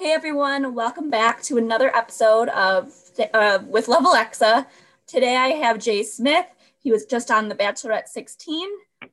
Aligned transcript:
Hey 0.00 0.12
everyone, 0.12 0.74
welcome 0.74 1.10
back 1.10 1.42
to 1.42 1.58
another 1.58 1.94
episode 1.94 2.48
of 2.48 2.90
uh, 3.34 3.58
with 3.66 3.86
Love 3.86 4.06
Alexa. 4.06 4.66
Today 5.06 5.36
I 5.36 5.48
have 5.48 5.78
Jay 5.78 6.02
Smith. 6.02 6.46
He 6.78 6.90
was 6.90 7.04
just 7.04 7.30
on 7.30 7.50
The 7.50 7.54
Bachelorette 7.54 8.08
16, 8.08 8.66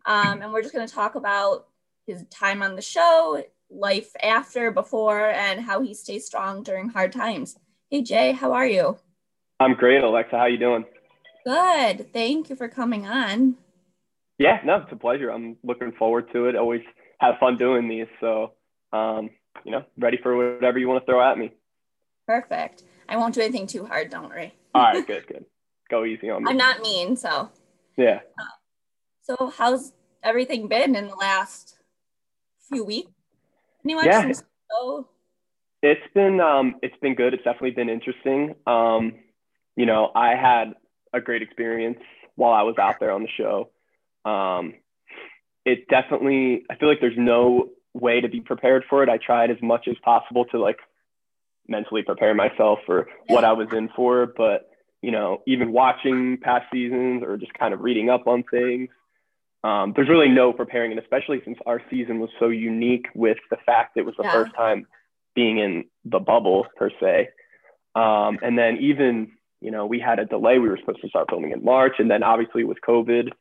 um, 0.06 0.42
and 0.42 0.54
we're 0.54 0.62
just 0.62 0.74
going 0.74 0.88
to 0.88 0.94
talk 0.94 1.16
about 1.16 1.68
his 2.06 2.24
time 2.30 2.64
on 2.64 2.78
the 2.78 2.82
show, 2.82 3.44
life 3.70 4.16
after, 4.24 4.72
before, 4.72 5.32
and 5.32 5.60
how 5.60 5.82
he 5.82 5.94
stays 5.94 6.26
strong 6.26 6.64
during 6.64 6.88
hard 6.88 7.12
times. 7.12 7.58
Hey 7.90 8.02
Jay, 8.02 8.32
how 8.32 8.54
are 8.54 8.66
you? 8.66 8.98
I'm 9.60 9.74
great, 9.74 10.02
Alexa. 10.02 10.38
How 10.38 10.46
you 10.46 10.58
doing? 10.58 10.86
Good. 11.46 12.14
Thank 12.14 12.50
you 12.50 12.56
for 12.56 12.70
coming 12.70 13.06
on. 13.06 13.56
Yeah, 14.38 14.62
no, 14.64 14.78
it's 14.78 14.92
a 14.94 14.96
pleasure. 14.96 15.32
I'm 15.32 15.58
looking 15.66 15.92
forward 16.00 16.32
to 16.32 16.46
it. 16.46 16.56
Always 16.56 16.84
have 17.20 17.36
fun 17.42 17.58
doing 17.58 17.90
these. 17.90 18.08
So, 18.22 18.54
um, 18.94 19.32
you 19.64 19.72
know, 19.72 19.84
ready 19.98 20.18
for 20.22 20.36
whatever 20.36 20.78
you 20.78 20.88
want 20.88 21.04
to 21.04 21.06
throw 21.06 21.22
at 21.22 21.38
me. 21.38 21.52
Perfect. 22.28 22.84
I 23.10 23.18
won't 23.18 23.34
do 23.34 23.42
anything 23.42 23.68
too 23.68 23.86
hard. 23.86 24.10
Don't 24.10 24.30
worry. 24.30 24.54
All 24.74 24.84
right, 24.84 25.08
good, 25.08 25.28
good. 25.28 25.46
Go 25.90 26.06
easy 26.06 26.30
on 26.30 26.44
me. 26.44 26.52
I'm 26.52 26.58
not 26.58 26.82
mean, 26.82 27.16
so. 27.16 27.50
Yeah. 27.96 28.20
Uh, 28.40 28.44
so, 29.24 29.54
how's 29.56 29.94
everything 30.24 30.68
been 30.68 30.96
in 30.96 31.08
the 31.08 31.16
last 31.16 31.78
few 32.70 32.84
weeks? 32.84 33.12
Anyone? 33.84 34.06
Yeah. 34.06 34.32
It's 35.84 36.14
been 36.14 36.42
um, 36.42 36.76
it's 36.82 36.98
been 37.02 37.16
good. 37.16 37.34
It's 37.34 37.44
definitely 37.44 37.72
been 37.72 37.90
interesting. 37.90 38.56
Um, 38.66 39.14
you 39.76 39.86
know, 39.86 40.12
I 40.16 40.36
had 40.36 40.74
a 41.14 41.22
great 41.22 41.42
experience 41.42 42.00
while 42.36 42.54
I 42.54 42.64
was 42.64 42.76
out 42.78 42.96
there 43.00 43.12
on 43.12 43.24
the 43.24 43.30
show. 43.38 43.70
Um, 44.30 44.74
it 45.66 45.88
definitely, 45.88 46.64
I 46.70 46.76
feel 46.76 46.90
like 46.90 47.00
there's 47.00 47.18
no 47.18 47.70
way 48.00 48.22
to 48.22 48.30
be 48.30 48.42
prepared 48.42 48.84
for 48.90 49.04
it. 49.04 49.10
I 49.10 49.18
tried 49.18 49.52
as 49.52 49.58
much 49.62 49.88
as 49.88 49.96
possible 50.04 50.46
to 50.46 50.60
like 50.60 50.78
mentally 51.68 52.04
prepare 52.04 52.34
myself 52.34 52.80
for 52.86 53.08
what 53.28 53.44
I 53.44 53.54
was 53.54 53.68
in 53.72 53.90
for. 53.96 54.26
But, 54.26 54.70
you 55.02 55.12
know, 55.12 55.42
even 55.46 55.72
watching 55.72 56.38
past 56.42 56.66
seasons 56.72 57.24
or 57.24 57.38
just 57.38 57.54
kind 57.54 57.74
of 57.74 57.82
reading 57.82 58.10
up 58.10 58.28
on 58.28 58.44
things, 58.50 58.90
um, 59.64 59.94
there's 59.96 60.10
really 60.10 60.30
no 60.30 60.54
preparing. 60.54 60.92
And 60.92 61.00
especially 61.00 61.42
since 61.44 61.58
our 61.66 61.82
season 61.90 62.20
was 62.20 62.30
so 62.40 62.50
unique 62.50 63.08
with 63.14 63.38
the 63.50 63.58
fact 63.66 63.98
it 63.98 64.06
was 64.06 64.16
the 64.18 64.24
yeah. 64.24 64.32
first 64.32 64.56
time 64.56 64.88
being 65.36 65.58
in 65.60 65.86
the 66.06 66.20
bubble 66.20 66.68
per 66.78 66.90
se. 67.00 67.30
Um, 67.96 68.40
and 68.42 68.58
then 68.58 68.78
even, 68.78 69.32
you 69.60 69.72
know, 69.72 69.86
we 69.86 70.00
had 70.00 70.20
a 70.20 70.26
delay. 70.26 70.60
We 70.60 70.70
were 70.70 70.78
supposed 70.78 71.02
to 71.02 71.10
start 71.10 71.28
filming 71.30 71.52
in 71.52 71.64
March. 71.64 71.96
And 72.00 72.10
then 72.10 72.24
obviously 72.24 72.64
with 72.64 72.78
COVID, 72.88 73.32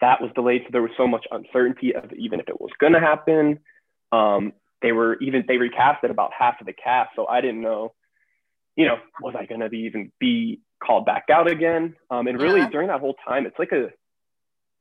that 0.00 0.20
was 0.20 0.30
delayed. 0.34 0.62
So 0.64 0.68
there 0.72 0.82
was 0.82 0.90
so 0.96 1.06
much 1.06 1.26
uncertainty 1.30 1.94
of 1.94 2.12
even 2.12 2.40
if 2.40 2.48
it 2.48 2.60
was 2.60 2.70
going 2.78 2.92
to 2.92 3.00
happen. 3.00 3.58
Um, 4.12 4.52
they 4.82 4.92
were 4.92 5.18
even 5.20 5.44
they 5.48 5.56
recasted 5.56 6.10
about 6.10 6.30
half 6.38 6.60
of 6.60 6.66
the 6.66 6.72
cast, 6.72 7.10
so 7.16 7.26
I 7.26 7.40
didn't 7.40 7.62
know, 7.62 7.94
you 8.76 8.86
know, 8.86 8.96
was 9.20 9.34
I 9.38 9.46
going 9.46 9.60
to 9.60 9.68
be 9.68 9.78
even 9.80 10.12
be 10.20 10.60
called 10.84 11.06
back 11.06 11.24
out 11.32 11.50
again? 11.50 11.96
Um, 12.10 12.26
and 12.26 12.40
really 12.40 12.60
yeah. 12.60 12.68
during 12.68 12.88
that 12.88 13.00
whole 13.00 13.16
time, 13.26 13.46
it's 13.46 13.58
like 13.58 13.72
a 13.72 13.90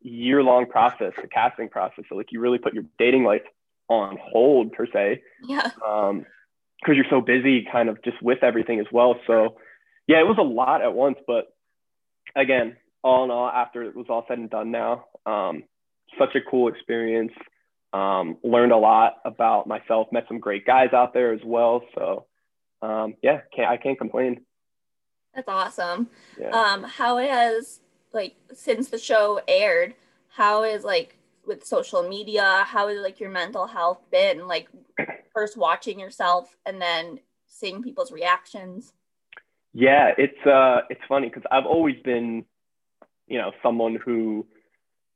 year 0.02 0.44
long 0.44 0.66
process, 0.66 1.14
the 1.22 1.28
casting 1.28 1.70
process. 1.70 2.06
So 2.10 2.16
like 2.16 2.32
you 2.32 2.40
really 2.40 2.58
put 2.58 2.74
your 2.74 2.84
dating 2.98 3.24
life 3.24 3.44
on 3.88 4.18
hold 4.22 4.74
per 4.74 4.88
se. 4.92 5.22
Yeah. 5.48 5.70
Um, 5.88 6.26
because 6.82 6.96
you're 6.96 7.06
so 7.12 7.22
busy, 7.22 7.68
kind 7.72 7.90
of 7.90 8.04
just 8.04 8.20
with 8.24 8.44
everything 8.44 8.80
as 8.80 8.88
well. 8.92 9.16
So 9.28 9.58
yeah, 10.08 10.20
it 10.20 10.26
was 10.26 10.38
a 10.40 10.44
lot 10.44 10.82
at 10.82 10.94
once, 10.94 11.18
but 11.28 11.46
again, 12.36 12.76
all 13.04 13.24
in 13.24 13.32
all, 13.32 13.48
after 13.48 13.84
it 13.84 13.96
was 13.96 14.08
all 14.10 14.26
said 14.28 14.40
and 14.40 14.50
done 14.50 14.72
now, 14.72 15.06
um, 15.26 15.64
such 16.18 16.36
a 16.36 16.40
cool 16.50 16.68
experience. 16.68 17.34
Um, 17.94 18.38
learned 18.42 18.72
a 18.72 18.78
lot 18.78 19.18
about 19.26 19.68
myself, 19.68 20.08
met 20.14 20.26
some 20.30 20.40
great 20.40 20.66
guys 20.66 20.94
out 20.94 21.14
there 21.14 21.34
as 21.34 21.42
well. 21.44 21.84
So 21.94 22.26
um, 22.82 23.16
yeah, 23.22 23.42
can't, 23.56 23.70
I 23.70 23.78
can't 23.78 23.98
complain. 23.98 24.42
That's 25.36 25.48
awesome. 25.48 26.10
Yeah. 26.40 26.50
Um, 26.50 26.84
how 26.84 27.18
has 27.18 27.82
like 28.14 28.36
since 28.54 28.90
the 28.90 28.98
show 28.98 29.42
aired, 29.48 29.94
how 30.30 30.64
is 30.64 30.84
like 30.84 31.18
with 31.46 31.66
social 31.66 32.08
media, 32.08 32.64
how 32.66 32.88
is 32.90 33.02
like 33.02 33.20
your 33.20 33.30
mental 33.30 33.68
health 33.68 34.00
been? 34.12 34.48
Like 34.48 34.68
first 35.34 35.58
watching 35.58 36.00
yourself 36.00 36.56
and 36.66 36.82
then 36.82 37.20
seeing 37.48 37.82
people's 37.82 38.12
reactions. 38.12 38.94
Yeah, 39.74 40.12
it's 40.18 40.46
uh 40.46 40.82
it's 40.90 41.02
funny 41.08 41.28
because 41.28 41.44
I've 41.52 41.66
always 41.66 41.96
been, 42.04 42.46
you 43.28 43.38
know, 43.38 43.52
someone 43.64 43.96
who 43.96 44.46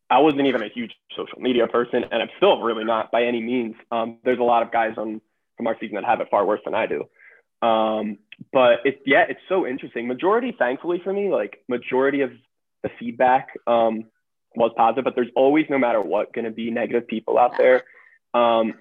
I 0.09 0.19
wasn't 0.19 0.47
even 0.47 0.61
a 0.61 0.69
huge 0.69 0.93
social 1.15 1.39
media 1.39 1.67
person, 1.67 2.03
and 2.03 2.21
I'm 2.21 2.29
still 2.37 2.61
really 2.61 2.83
not 2.83 3.11
by 3.11 3.23
any 3.23 3.41
means. 3.41 3.75
Um, 3.91 4.19
there's 4.23 4.39
a 4.39 4.43
lot 4.43 4.61
of 4.63 4.71
guys 4.71 4.93
on 4.97 5.21
from 5.57 5.67
our 5.67 5.75
season 5.79 5.95
that 5.95 6.05
have 6.05 6.21
it 6.21 6.27
far 6.29 6.45
worse 6.45 6.61
than 6.65 6.75
I 6.75 6.85
do. 6.85 7.05
Um, 7.65 8.19
but 8.51 8.79
it's 8.85 8.99
yeah, 9.05 9.25
it's 9.27 9.39
so 9.49 9.65
interesting. 9.65 10.07
Majority, 10.07 10.55
thankfully 10.57 11.01
for 11.03 11.11
me, 11.11 11.31
like 11.31 11.63
majority 11.67 12.21
of 12.21 12.31
the 12.83 12.89
feedback 12.99 13.49
um, 13.65 14.05
was 14.55 14.71
positive, 14.77 15.03
but 15.03 15.15
there's 15.15 15.31
always, 15.35 15.65
no 15.69 15.77
matter 15.77 16.01
what, 16.01 16.33
going 16.33 16.45
to 16.45 16.51
be 16.51 16.69
negative 16.69 17.07
people 17.07 17.37
out 17.37 17.57
there. 17.57 17.83
Um, 18.33 18.75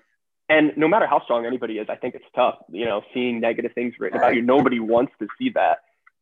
and 0.49 0.73
no 0.77 0.89
matter 0.89 1.07
how 1.07 1.23
strong 1.25 1.47
anybody 1.47 1.79
is, 1.79 1.87
I 1.89 1.97
think 1.97 2.15
it's 2.15 2.25
tough. 2.35 2.57
You 2.71 2.85
know, 2.85 3.03
seeing 3.15 3.41
negative 3.41 3.73
things 3.75 3.95
written 3.99 4.19
about 4.19 4.35
you, 4.35 4.43
nobody 4.43 4.79
wants 4.79 5.13
to 5.21 5.29
see 5.39 5.51
that. 5.55 5.79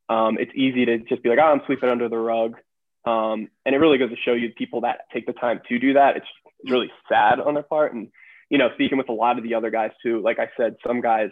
Um, 0.09 0.37
it's 0.39 0.53
easy 0.55 0.85
to 0.85 0.99
just 0.99 1.23
be 1.23 1.31
like, 1.31 1.39
oh, 1.41 1.53
I'm 1.53 1.63
sweeping 1.67 1.89
under 1.89 2.09
the 2.09 2.19
rug. 2.19 2.57
Um, 3.05 3.49
and 3.67 3.75
it 3.75 3.79
really 3.79 3.99
goes 3.99 4.11
to 4.11 4.17
show 4.17 4.33
you 4.33 4.51
people 4.51 4.83
that 4.83 5.01
take 5.13 5.27
the 5.27 5.33
time 5.33 5.61
to 5.69 5.79
do 5.79 5.95
that. 5.95 6.17
It's, 6.17 6.27
it's 6.61 6.71
really 6.71 6.91
sad 7.09 7.41
on 7.41 7.55
their 7.55 7.63
part. 7.65 7.95
And, 7.95 8.09
you 8.49 8.59
know, 8.59 8.69
speaking 8.75 8.99
with 8.99 9.09
a 9.09 9.13
lot 9.13 9.39
of 9.39 9.45
the 9.45 9.55
other 9.55 9.71
guys 9.71 9.91
too, 10.03 10.21
like 10.23 10.39
I 10.39 10.49
said, 10.57 10.77
some 10.87 11.01
guys 11.01 11.31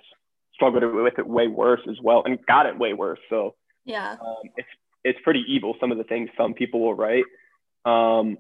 struggled 0.55 0.83
with 0.93 1.19
it 1.19 1.27
way 1.27 1.47
worse 1.47 1.81
as 1.89 1.97
well 2.03 2.23
and 2.25 2.45
got 2.47 2.67
it 2.67 2.77
way 2.77 2.93
worse. 2.93 3.21
So, 3.29 3.55
yeah, 3.85 4.17
um, 4.21 4.51
it's, 4.57 4.69
it's 5.05 5.19
pretty 5.23 5.45
evil. 5.49 5.77
Some 5.81 5.93
of 5.93 5.99
the 5.99 6.05
things 6.05 6.29
some 6.37 6.55
people 6.55 6.81
will 6.81 6.95
write. 6.95 7.25
Um, 7.85 8.39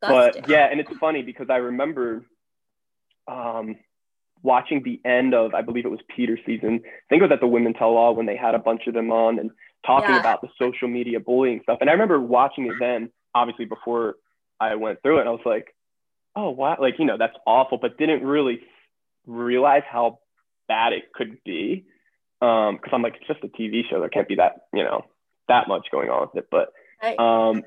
but 0.00 0.48
yeah, 0.48 0.68
and 0.70 0.80
it's 0.80 0.92
funny 0.98 1.22
because 1.22 1.48
I 1.50 1.56
remember 1.56 2.24
um, 3.26 3.76
watching 4.42 4.82
the 4.82 5.00
end 5.04 5.34
of, 5.34 5.54
I 5.54 5.62
believe 5.62 5.84
it 5.84 5.90
was 5.90 6.00
Peter's 6.14 6.40
season. 6.46 6.82
I 6.84 7.06
think 7.08 7.20
it 7.20 7.22
was 7.22 7.32
at 7.32 7.40
the 7.40 7.46
Women 7.46 7.74
Tell 7.74 7.96
All 7.96 8.14
when 8.14 8.26
they 8.26 8.36
had 8.36 8.54
a 8.54 8.58
bunch 8.58 8.86
of 8.86 8.94
them 8.94 9.10
on 9.10 9.38
and 9.38 9.50
talking 9.84 10.10
yeah. 10.10 10.20
about 10.20 10.40
the 10.42 10.48
social 10.58 10.88
media 10.88 11.20
bullying 11.20 11.60
stuff. 11.62 11.78
And 11.80 11.88
I 11.88 11.92
remember 11.94 12.20
watching 12.20 12.66
it 12.66 12.74
then, 12.78 13.10
obviously 13.34 13.64
before 13.64 14.16
I 14.60 14.74
went 14.74 15.02
through 15.02 15.18
it, 15.18 15.20
and 15.20 15.28
I 15.28 15.32
was 15.32 15.40
like, 15.44 15.74
oh, 16.36 16.50
wow, 16.50 16.76
like, 16.80 16.94
you 16.98 17.04
know, 17.04 17.16
that's 17.18 17.36
awful, 17.46 17.78
but 17.78 17.98
didn't 17.98 18.24
really 18.24 18.60
realize 19.26 19.82
how 19.90 20.20
bad 20.68 20.92
it 20.92 21.12
could 21.12 21.38
be. 21.44 21.86
Um, 22.42 22.78
cause 22.78 22.90
I'm 22.92 23.02
like, 23.02 23.16
it's 23.16 23.26
just 23.26 23.44
a 23.44 23.48
TV 23.48 23.82
show. 23.88 24.00
There 24.00 24.08
can't 24.08 24.28
be 24.28 24.36
that, 24.36 24.66
you 24.72 24.84
know, 24.84 25.04
that 25.48 25.68
much 25.68 25.88
going 25.90 26.08
on 26.08 26.28
with 26.32 26.44
it. 26.44 26.48
But, 26.50 26.72
um, 27.20 27.62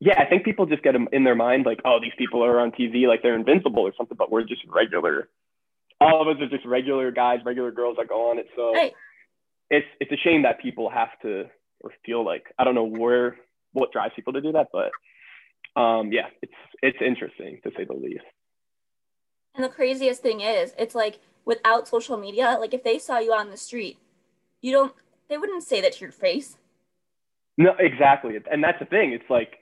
yeah, 0.00 0.18
I 0.18 0.24
think 0.24 0.44
people 0.44 0.66
just 0.66 0.82
get 0.82 0.92
them 0.92 1.08
in 1.12 1.24
their 1.24 1.34
mind 1.34 1.66
like, 1.66 1.80
oh, 1.84 1.98
these 2.00 2.12
people 2.16 2.42
are 2.42 2.58
on 2.58 2.72
TV, 2.72 3.06
like 3.06 3.22
they're 3.22 3.36
invincible 3.36 3.82
or 3.82 3.92
something, 3.96 4.16
but 4.16 4.30
we're 4.32 4.44
just 4.44 4.62
regular. 4.66 5.28
All 6.00 6.22
of 6.22 6.28
us 6.34 6.42
are 6.42 6.48
just 6.48 6.64
regular 6.64 7.10
guys, 7.10 7.40
regular 7.44 7.70
girls 7.70 7.98
that 7.98 8.08
go 8.08 8.30
on 8.30 8.38
it. 8.38 8.46
So 8.56 8.72
right. 8.72 8.92
It's 9.70 9.86
it's 10.00 10.12
a 10.12 10.16
shame 10.16 10.42
that 10.42 10.60
people 10.60 10.90
have 10.90 11.10
to 11.22 11.44
or 11.80 11.92
feel 12.04 12.24
like 12.24 12.44
I 12.58 12.64
don't 12.64 12.74
know 12.74 12.84
where 12.84 13.36
what 13.72 13.92
drives 13.92 14.12
people 14.14 14.32
to 14.32 14.40
do 14.40 14.52
that, 14.52 14.68
but 14.72 14.90
um, 15.80 16.12
yeah, 16.12 16.26
it's 16.42 16.52
it's 16.82 16.98
interesting 17.00 17.60
to 17.64 17.70
say 17.76 17.84
the 17.84 17.94
least. 17.94 18.24
And 19.54 19.64
the 19.64 19.68
craziest 19.68 20.22
thing 20.22 20.40
is, 20.40 20.74
it's 20.78 20.94
like 20.94 21.20
without 21.44 21.88
social 21.88 22.16
media, 22.16 22.56
like 22.60 22.74
if 22.74 22.84
they 22.84 22.98
saw 22.98 23.18
you 23.18 23.32
on 23.32 23.50
the 23.50 23.56
street, 23.56 23.98
you 24.60 24.72
don't 24.72 24.92
they 25.28 25.38
wouldn't 25.38 25.62
say 25.62 25.80
that 25.80 25.92
to 25.94 26.00
your 26.00 26.12
face. 26.12 26.56
No, 27.56 27.74
exactly. 27.78 28.38
And 28.50 28.64
that's 28.64 28.78
the 28.78 28.86
thing. 28.86 29.12
It's 29.12 29.28
like 29.30 29.59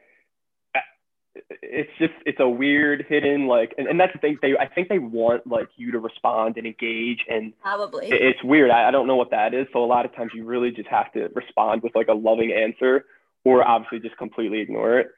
it's 1.62 1.91
just 1.99 2.12
it's 2.26 2.41
a 2.41 2.49
weird 2.49 3.04
hidden 3.09 3.47
like 3.47 3.75
and, 3.78 3.87
and 3.87 3.99
that's 3.99 4.12
the 4.12 4.19
thing 4.19 4.38
they 4.43 4.56
i 4.59 4.66
think 4.66 4.88
they 4.88 4.99
want 4.99 5.47
like 5.47 5.69
you 5.76 5.93
to 5.93 5.99
respond 5.99 6.56
and 6.56 6.66
engage 6.66 7.21
and 7.28 7.53
probably 7.60 8.06
it, 8.06 8.20
it's 8.20 8.44
weird 8.44 8.70
I, 8.70 8.88
I 8.88 8.90
don't 8.90 9.06
know 9.06 9.17
what 9.17 9.31
that 9.31 9.55
is 9.55 9.67
so 9.73 9.85
a 9.85 9.87
lot 9.87 10.05
of 10.05 10.14
times 10.14 10.32
you 10.35 10.44
really 10.44 10.70
just 10.70 10.88
have 10.88 11.12
to 11.12 11.29
respond 11.35 11.82
with 11.82 11.94
like 11.94 12.08
a 12.08 12.14
loving 12.14 12.52
answer 12.52 13.05
or 13.44 13.67
obviously 13.67 14.00
just 14.00 14.17
completely 14.17 14.61
ignore 14.61 15.00
it 15.00 15.08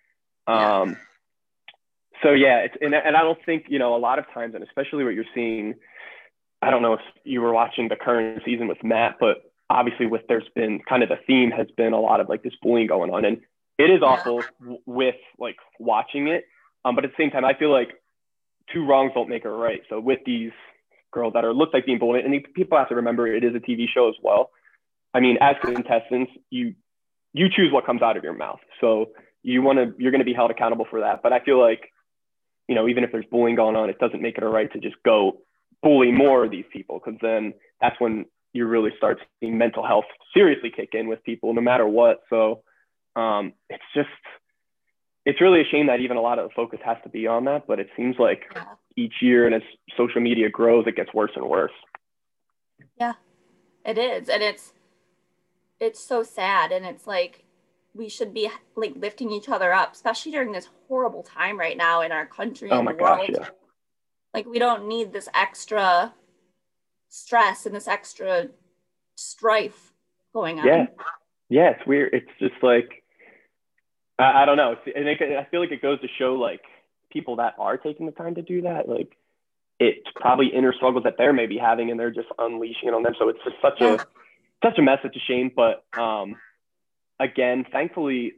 yeah. 0.48 0.80
um 0.80 0.96
so 2.22 2.32
yeah 2.32 2.58
it's 2.58 2.76
and, 2.80 2.94
and 2.94 3.16
i 3.16 3.22
don't 3.22 3.38
think 3.44 3.66
you 3.68 3.78
know 3.78 3.94
a 3.94 3.98
lot 3.98 4.18
of 4.18 4.24
times 4.32 4.54
and 4.54 4.64
especially 4.64 5.04
what 5.04 5.14
you're 5.14 5.24
seeing 5.34 5.74
i 6.62 6.70
don't 6.70 6.82
know 6.82 6.94
if 6.94 7.00
you 7.24 7.40
were 7.40 7.52
watching 7.52 7.88
the 7.88 7.96
current 7.96 8.42
season 8.44 8.68
with 8.68 8.82
matt 8.82 9.16
but 9.20 9.50
obviously 9.68 10.06
with 10.06 10.22
there's 10.28 10.48
been 10.54 10.80
kind 10.88 11.02
of 11.02 11.08
the 11.08 11.18
theme 11.26 11.50
has 11.50 11.68
been 11.76 11.92
a 11.92 12.00
lot 12.00 12.20
of 12.20 12.28
like 12.28 12.42
this 12.42 12.54
bullying 12.62 12.86
going 12.86 13.10
on 13.10 13.24
and 13.24 13.40
it 13.80 13.90
is 13.90 14.02
awful 14.02 14.42
with 14.86 15.16
like 15.38 15.56
watching 15.78 16.28
it. 16.28 16.44
Um, 16.84 16.94
but 16.94 17.04
at 17.04 17.10
the 17.10 17.22
same 17.22 17.30
time, 17.30 17.44
I 17.44 17.54
feel 17.54 17.70
like 17.70 17.90
two 18.72 18.86
wrongs 18.86 19.12
don't 19.14 19.28
make 19.28 19.44
a 19.44 19.50
right. 19.50 19.82
So 19.88 20.00
with 20.00 20.20
these 20.24 20.52
girls 21.12 21.32
that 21.34 21.44
are 21.44 21.52
looked 21.52 21.74
like 21.74 21.86
being 21.86 21.98
bullied, 21.98 22.24
and 22.24 22.44
people 22.54 22.78
have 22.78 22.88
to 22.88 22.94
remember 22.94 23.26
it 23.26 23.44
is 23.44 23.54
a 23.54 23.58
TV 23.58 23.86
show 23.92 24.08
as 24.08 24.14
well. 24.22 24.50
I 25.12 25.20
mean, 25.20 25.38
as 25.40 25.56
contestants, 25.62 26.32
you 26.50 26.74
you 27.32 27.48
choose 27.48 27.72
what 27.72 27.86
comes 27.86 28.02
out 28.02 28.16
of 28.16 28.24
your 28.24 28.32
mouth. 28.32 28.60
So 28.80 29.10
you 29.42 29.62
want 29.62 29.78
to 29.78 29.94
you're 30.02 30.10
going 30.10 30.20
to 30.20 30.24
be 30.24 30.34
held 30.34 30.50
accountable 30.50 30.86
for 30.88 31.00
that. 31.00 31.22
But 31.22 31.32
I 31.32 31.40
feel 31.40 31.60
like, 31.60 31.92
you 32.68 32.74
know, 32.74 32.88
even 32.88 33.04
if 33.04 33.12
there's 33.12 33.26
bullying 33.30 33.56
going 33.56 33.76
on, 33.76 33.90
it 33.90 33.98
doesn't 33.98 34.22
make 34.22 34.36
it 34.36 34.44
a 34.44 34.48
right 34.48 34.72
to 34.72 34.78
just 34.78 34.96
go 35.04 35.38
bully 35.82 36.12
more 36.12 36.44
of 36.44 36.50
these 36.50 36.66
people 36.72 37.00
because 37.02 37.18
then 37.22 37.54
that's 37.80 37.98
when 38.00 38.26
you 38.52 38.66
really 38.66 38.90
start 38.96 39.18
seeing 39.38 39.56
mental 39.56 39.86
health 39.86 40.04
seriously 40.34 40.70
kick 40.74 40.90
in 40.92 41.08
with 41.08 41.22
people 41.24 41.54
no 41.54 41.60
matter 41.60 41.86
what. 41.86 42.20
So 42.28 42.62
um, 43.16 43.52
it's 43.68 43.84
just, 43.94 44.08
it's 45.26 45.40
really 45.40 45.60
a 45.60 45.64
shame 45.70 45.86
that 45.88 46.00
even 46.00 46.16
a 46.16 46.20
lot 46.20 46.38
of 46.38 46.48
the 46.48 46.54
focus 46.54 46.80
has 46.84 46.96
to 47.04 47.08
be 47.08 47.26
on 47.26 47.44
that, 47.44 47.66
but 47.66 47.78
it 47.78 47.88
seems 47.96 48.16
like 48.18 48.44
yeah. 48.54 48.64
each 48.96 49.14
year 49.20 49.46
and 49.46 49.54
as 49.54 49.62
social 49.96 50.20
media 50.20 50.48
grows, 50.48 50.86
it 50.86 50.96
gets 50.96 51.12
worse 51.12 51.32
and 51.36 51.48
worse. 51.48 51.72
Yeah, 52.98 53.14
it 53.84 53.98
is. 53.98 54.28
And 54.28 54.42
it's, 54.42 54.72
it's 55.78 56.00
so 56.00 56.22
sad. 56.22 56.72
And 56.72 56.84
it's 56.86 57.06
like, 57.06 57.44
we 57.92 58.08
should 58.08 58.32
be 58.32 58.48
like 58.76 58.94
lifting 58.96 59.32
each 59.32 59.48
other 59.48 59.72
up, 59.72 59.94
especially 59.94 60.30
during 60.30 60.52
this 60.52 60.68
horrible 60.86 61.24
time 61.24 61.58
right 61.58 61.76
now 61.76 62.02
in 62.02 62.12
our 62.12 62.24
country 62.24 62.70
oh 62.70 62.78
and 62.78 62.86
the 62.86 62.92
world. 62.92 63.26
Gosh, 63.26 63.30
yeah. 63.30 63.48
Like 64.32 64.46
we 64.46 64.60
don't 64.60 64.86
need 64.86 65.12
this 65.12 65.28
extra 65.34 66.14
stress 67.08 67.66
and 67.66 67.74
this 67.74 67.88
extra 67.88 68.46
strife 69.16 69.92
going 70.32 70.60
on. 70.60 70.66
Yeah, 70.66 70.86
yeah, 71.48 71.70
it's 71.70 71.84
weird. 71.84 72.14
It's 72.14 72.30
just 72.38 72.62
like 72.62 72.99
I, 74.20 74.42
I 74.42 74.44
don't 74.44 74.56
know. 74.56 74.76
and 74.94 75.08
it, 75.08 75.20
I 75.20 75.44
feel 75.50 75.60
like 75.60 75.72
it 75.72 75.82
goes 75.82 76.00
to 76.00 76.08
show 76.18 76.34
like 76.34 76.62
people 77.10 77.36
that 77.36 77.54
are 77.58 77.76
taking 77.76 78.06
the 78.06 78.12
time 78.12 78.34
to 78.36 78.42
do 78.42 78.62
that, 78.62 78.88
like 78.88 79.16
it's 79.78 80.06
probably 80.14 80.48
inner 80.48 80.72
struggles 80.74 81.04
that 81.04 81.16
they're 81.16 81.32
maybe 81.32 81.56
having, 81.58 81.90
and 81.90 81.98
they're 81.98 82.10
just 82.10 82.28
unleashing 82.38 82.88
it 82.88 82.94
on 82.94 83.02
them. 83.02 83.14
So 83.18 83.28
it's 83.28 83.40
just 83.44 83.56
such 83.62 83.80
a 83.80 83.98
such 84.62 84.78
a 84.78 84.82
mess. 84.82 84.98
It's 85.04 85.16
a 85.16 85.20
shame, 85.20 85.50
but 85.54 85.84
um, 85.98 86.36
again, 87.18 87.64
thankfully, 87.70 88.34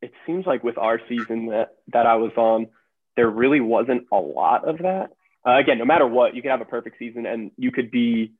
it 0.00 0.12
seems 0.26 0.46
like 0.46 0.62
with 0.62 0.78
our 0.78 1.00
season 1.08 1.46
that 1.46 1.76
that 1.92 2.06
I 2.06 2.16
was 2.16 2.32
on, 2.36 2.68
there 3.16 3.28
really 3.28 3.60
wasn't 3.60 4.06
a 4.12 4.16
lot 4.16 4.68
of 4.68 4.78
that 4.78 5.10
uh, 5.46 5.58
again, 5.58 5.78
no 5.78 5.84
matter 5.84 6.06
what, 6.06 6.34
you 6.34 6.42
can 6.42 6.50
have 6.50 6.60
a 6.60 6.66
perfect 6.66 6.98
season 6.98 7.24
and 7.24 7.52
you 7.56 7.70
could 7.70 7.90
be, 7.90 8.32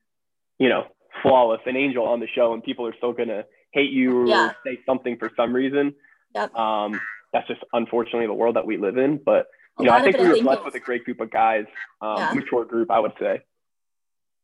you 0.58 0.68
know, 0.68 0.86
flawless, 1.22 1.60
an 1.66 1.76
angel 1.76 2.04
on 2.04 2.20
the 2.20 2.26
show, 2.34 2.52
and 2.52 2.62
people 2.62 2.86
are 2.86 2.94
still 2.96 3.12
gonna 3.12 3.44
hate 3.70 3.90
you 3.90 4.18
or 4.18 4.26
yeah. 4.26 4.52
say 4.64 4.80
something 4.84 5.16
for 5.16 5.30
some 5.36 5.54
reason. 5.54 5.94
Yep. 6.36 6.54
Um, 6.54 7.00
that's 7.32 7.48
just 7.48 7.62
unfortunately 7.72 8.26
the 8.26 8.34
world 8.34 8.56
that 8.56 8.66
we 8.66 8.76
live 8.76 8.98
in. 8.98 9.16
But 9.16 9.46
you 9.78 9.84
a 9.84 9.86
know, 9.86 9.92
I 9.92 10.02
think 10.02 10.18
we 10.18 10.28
were 10.28 10.42
blessed 10.42 10.64
with 10.64 10.74
a 10.74 10.80
great 10.80 11.04
group 11.04 11.20
of 11.20 11.30
guys, 11.30 11.64
um, 12.02 12.18
yeah. 12.18 12.32
mature 12.34 12.64
group, 12.66 12.90
I 12.90 13.00
would 13.00 13.12
say. 13.18 13.40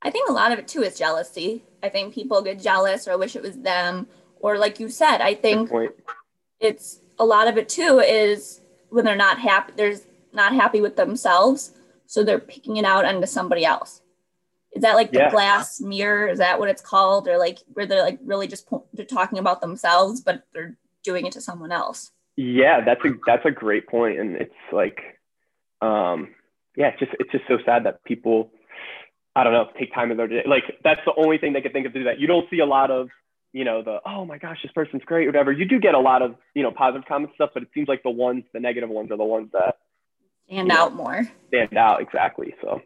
I 0.01 0.11
think 0.11 0.29
a 0.29 0.33
lot 0.33 0.53
of 0.53 0.59
it 0.59 0.67
too 0.67 0.83
is 0.83 0.99
jealousy. 0.99 1.65
I 1.83 1.91
think 1.91 2.15
people 2.15 2.41
get 2.41 2.61
jealous 2.61 3.07
or 3.07 3.17
wish 3.19 3.37
it 3.37 3.43
was 3.43 3.59
them, 3.59 4.09
or 4.41 4.57
like 4.57 4.81
you 4.81 4.89
said, 4.89 5.21
I 5.21 5.35
think 5.35 5.71
it's 6.61 7.01
a 7.19 7.25
lot 7.25 7.47
of 7.47 7.59
it 7.59 7.69
too 7.69 8.01
is 8.01 8.63
when 8.89 9.05
they're 9.05 9.17
not 9.17 9.39
happy. 9.39 9.75
They're 9.77 9.97
not 10.33 10.55
happy 10.55 10.81
with 10.81 10.97
themselves 10.97 11.73
so 12.07 12.25
they're 12.25 12.39
picking 12.39 12.79
it 12.79 12.87
out 12.87 13.05
onto 13.05 13.27
somebody 13.27 13.67
else 13.67 14.01
is 14.73 14.83
that 14.83 14.95
like 14.95 15.13
the 15.13 15.19
yeah. 15.19 15.31
glass 15.31 15.81
mirror 15.81 16.29
is 16.29 16.39
that 16.39 16.59
what 16.59 16.69
it's 16.69 16.83
called 16.83 17.29
or 17.29 17.39
like 17.39 17.59
where 17.75 17.87
they're 17.87 18.03
like 18.03 18.19
really 18.25 18.47
just 18.47 18.67
po- 18.67 18.87
they're 18.93 19.05
talking 19.05 19.39
about 19.39 19.61
themselves 19.61 20.21
but 20.21 20.45
they're 20.53 20.77
doing 21.03 21.27
it 21.27 21.33
to 21.33 21.41
someone 21.41 21.73
else. 21.73 22.11
Yeah 22.37 22.85
that's 22.85 23.05
a 23.05 23.11
that's 23.27 23.45
a 23.45 23.51
great 23.51 23.87
point 23.87 24.19
and 24.19 24.37
it's 24.37 24.55
like 24.73 25.01
um 25.83 26.35
yeah 26.77 26.89
it's 26.89 27.01
just 27.01 27.13
it's 27.19 27.31
just 27.31 27.45
so 27.47 27.59
sad 27.65 27.85
that 27.85 28.03
people 28.05 28.51
i 29.37 29.45
don't 29.45 29.53
know 29.53 29.69
take 29.79 29.95
time 29.95 30.11
in 30.11 30.17
their 30.17 30.29
day. 30.29 30.43
Like 30.47 30.65
that's 30.83 31.01
the 31.05 31.13
only 31.17 31.39
thing 31.39 31.53
they 31.53 31.61
can 31.61 31.73
think 31.73 31.87
of 31.87 31.93
to 31.93 31.99
do 31.99 32.05
that. 32.05 32.21
You 32.21 32.27
don't 32.27 32.49
see 32.51 32.61
a 32.61 32.67
lot 32.67 32.91
of 32.91 33.09
you 33.53 33.65
know 33.65 33.83
the 33.83 33.99
oh 34.07 34.25
my 34.25 34.39
gosh 34.39 34.59
this 34.63 34.73
person's 34.73 35.03
great 35.05 35.27
whatever. 35.27 35.53
You 35.53 35.67
do 35.67 35.79
get 35.79 35.95
a 35.95 36.01
lot 36.01 36.23
of 36.23 36.37
you 36.55 36.63
know 36.63 36.71
positive 36.71 37.07
comments 37.07 37.35
stuff 37.35 37.51
but 37.53 37.63
it 37.63 37.69
seems 37.75 37.89
like 37.89 38.03
the 38.03 38.11
ones 38.11 38.45
the 38.55 38.61
negative 38.61 38.89
ones 38.89 39.11
are 39.11 39.19
the 39.19 39.25
ones 39.25 39.51
that 39.53 39.77
stand 40.47 40.69
you 40.69 40.75
know, 40.75 40.81
out 40.81 40.95
more. 40.95 41.29
Stand 41.49 41.77
out 41.77 42.01
exactly. 42.01 42.55
So. 42.63 42.81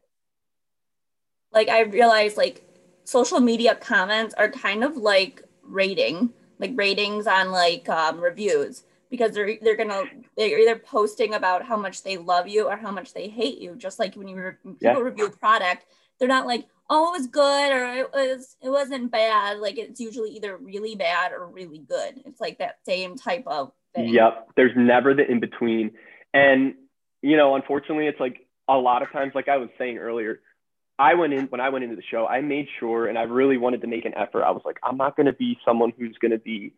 Like 1.53 1.69
I 1.69 1.83
realized 1.83 2.37
like 2.37 2.62
social 3.05 3.41
media 3.41 3.75
comments 3.75 4.35
are 4.35 4.51
kind 4.51 4.85
of 4.85 4.97
like 4.97 5.43
rating, 5.62 6.31
like 6.58 6.73
ratings 6.75 7.26
on 7.26 7.50
like 7.50 7.88
um, 7.88 8.20
reviews 8.20 8.85
because 9.11 9.32
they're 9.32 9.58
they're 9.62 9.76
gonna 9.76 10.03
they're 10.37 10.58
either 10.58 10.76
posting 10.76 11.35
about 11.35 11.64
how 11.64 11.76
much 11.76 12.03
they 12.03 12.17
love 12.17 12.49
you 12.49 12.67
or 12.69 12.76
how 12.76 12.91
much 12.91 13.14
they 13.14 13.29
hate 13.29 13.58
you. 13.58 13.75
Just 13.76 13.99
like 13.99 14.14
when 14.14 14.29
you 14.29 14.37
re- 14.37 14.53
people 14.62 14.76
yeah. 14.81 14.99
review 14.99 15.26
a 15.26 15.31
product, 15.31 15.87
they're 16.19 16.29
not 16.29 16.47
like 16.47 16.67
oh 16.88 17.14
it 17.14 17.19
was 17.19 17.26
good 17.26 17.73
or 17.73 17.85
it 17.93 18.11
was 18.12 18.56
it 18.62 18.70
wasn't 18.70 19.11
bad. 19.11 19.58
Like 19.58 19.79
it's 19.79 20.00
usually 20.00 20.31
either 20.31 20.56
really 20.56 20.94
bad 20.94 21.32
or 21.32 21.47
really 21.47 21.79
good. 21.79 22.23
It's 22.25 22.41
like 22.41 22.59
that 22.59 22.79
same 22.85 23.17
type 23.17 23.44
of 23.47 23.73
thing. 23.94 24.09
Yep. 24.12 24.50
There's 24.56 24.73
never 24.76 25.14
the 25.14 25.31
in 25.31 25.41
between. 25.41 25.93
And 26.35 26.75
you 27.23 27.37
know, 27.37 27.55
unfortunately, 27.55 28.06
it's 28.06 28.20
like 28.20 28.47
a 28.69 28.76
lot 28.76 29.02
of 29.02 29.11
times, 29.12 29.32
like 29.35 29.49
I 29.49 29.56
was 29.56 29.69
saying 29.79 29.99
earlier, 29.99 30.41
I 30.99 31.15
went 31.15 31.33
in 31.33 31.47
when 31.47 31.61
I 31.61 31.69
went 31.69 31.85
into 31.85 31.97
the 31.97 32.03
show, 32.11 32.27
I 32.27 32.41
made 32.41 32.69
sure 32.81 33.07
and 33.07 33.19
I 33.19 33.23
really 33.23 33.59
wanted 33.59 33.83
to 33.83 33.87
make 33.87 34.05
an 34.05 34.15
effort. 34.15 34.43
I 34.45 34.51
was 34.51 34.63
like, 34.65 34.79
I'm 34.83 34.97
not 34.97 35.17
going 35.17 35.27
to 35.27 35.33
be 35.33 35.59
someone 35.65 35.93
who's 35.99 36.17
going 36.21 36.33
to 36.33 36.39
be, 36.39 36.73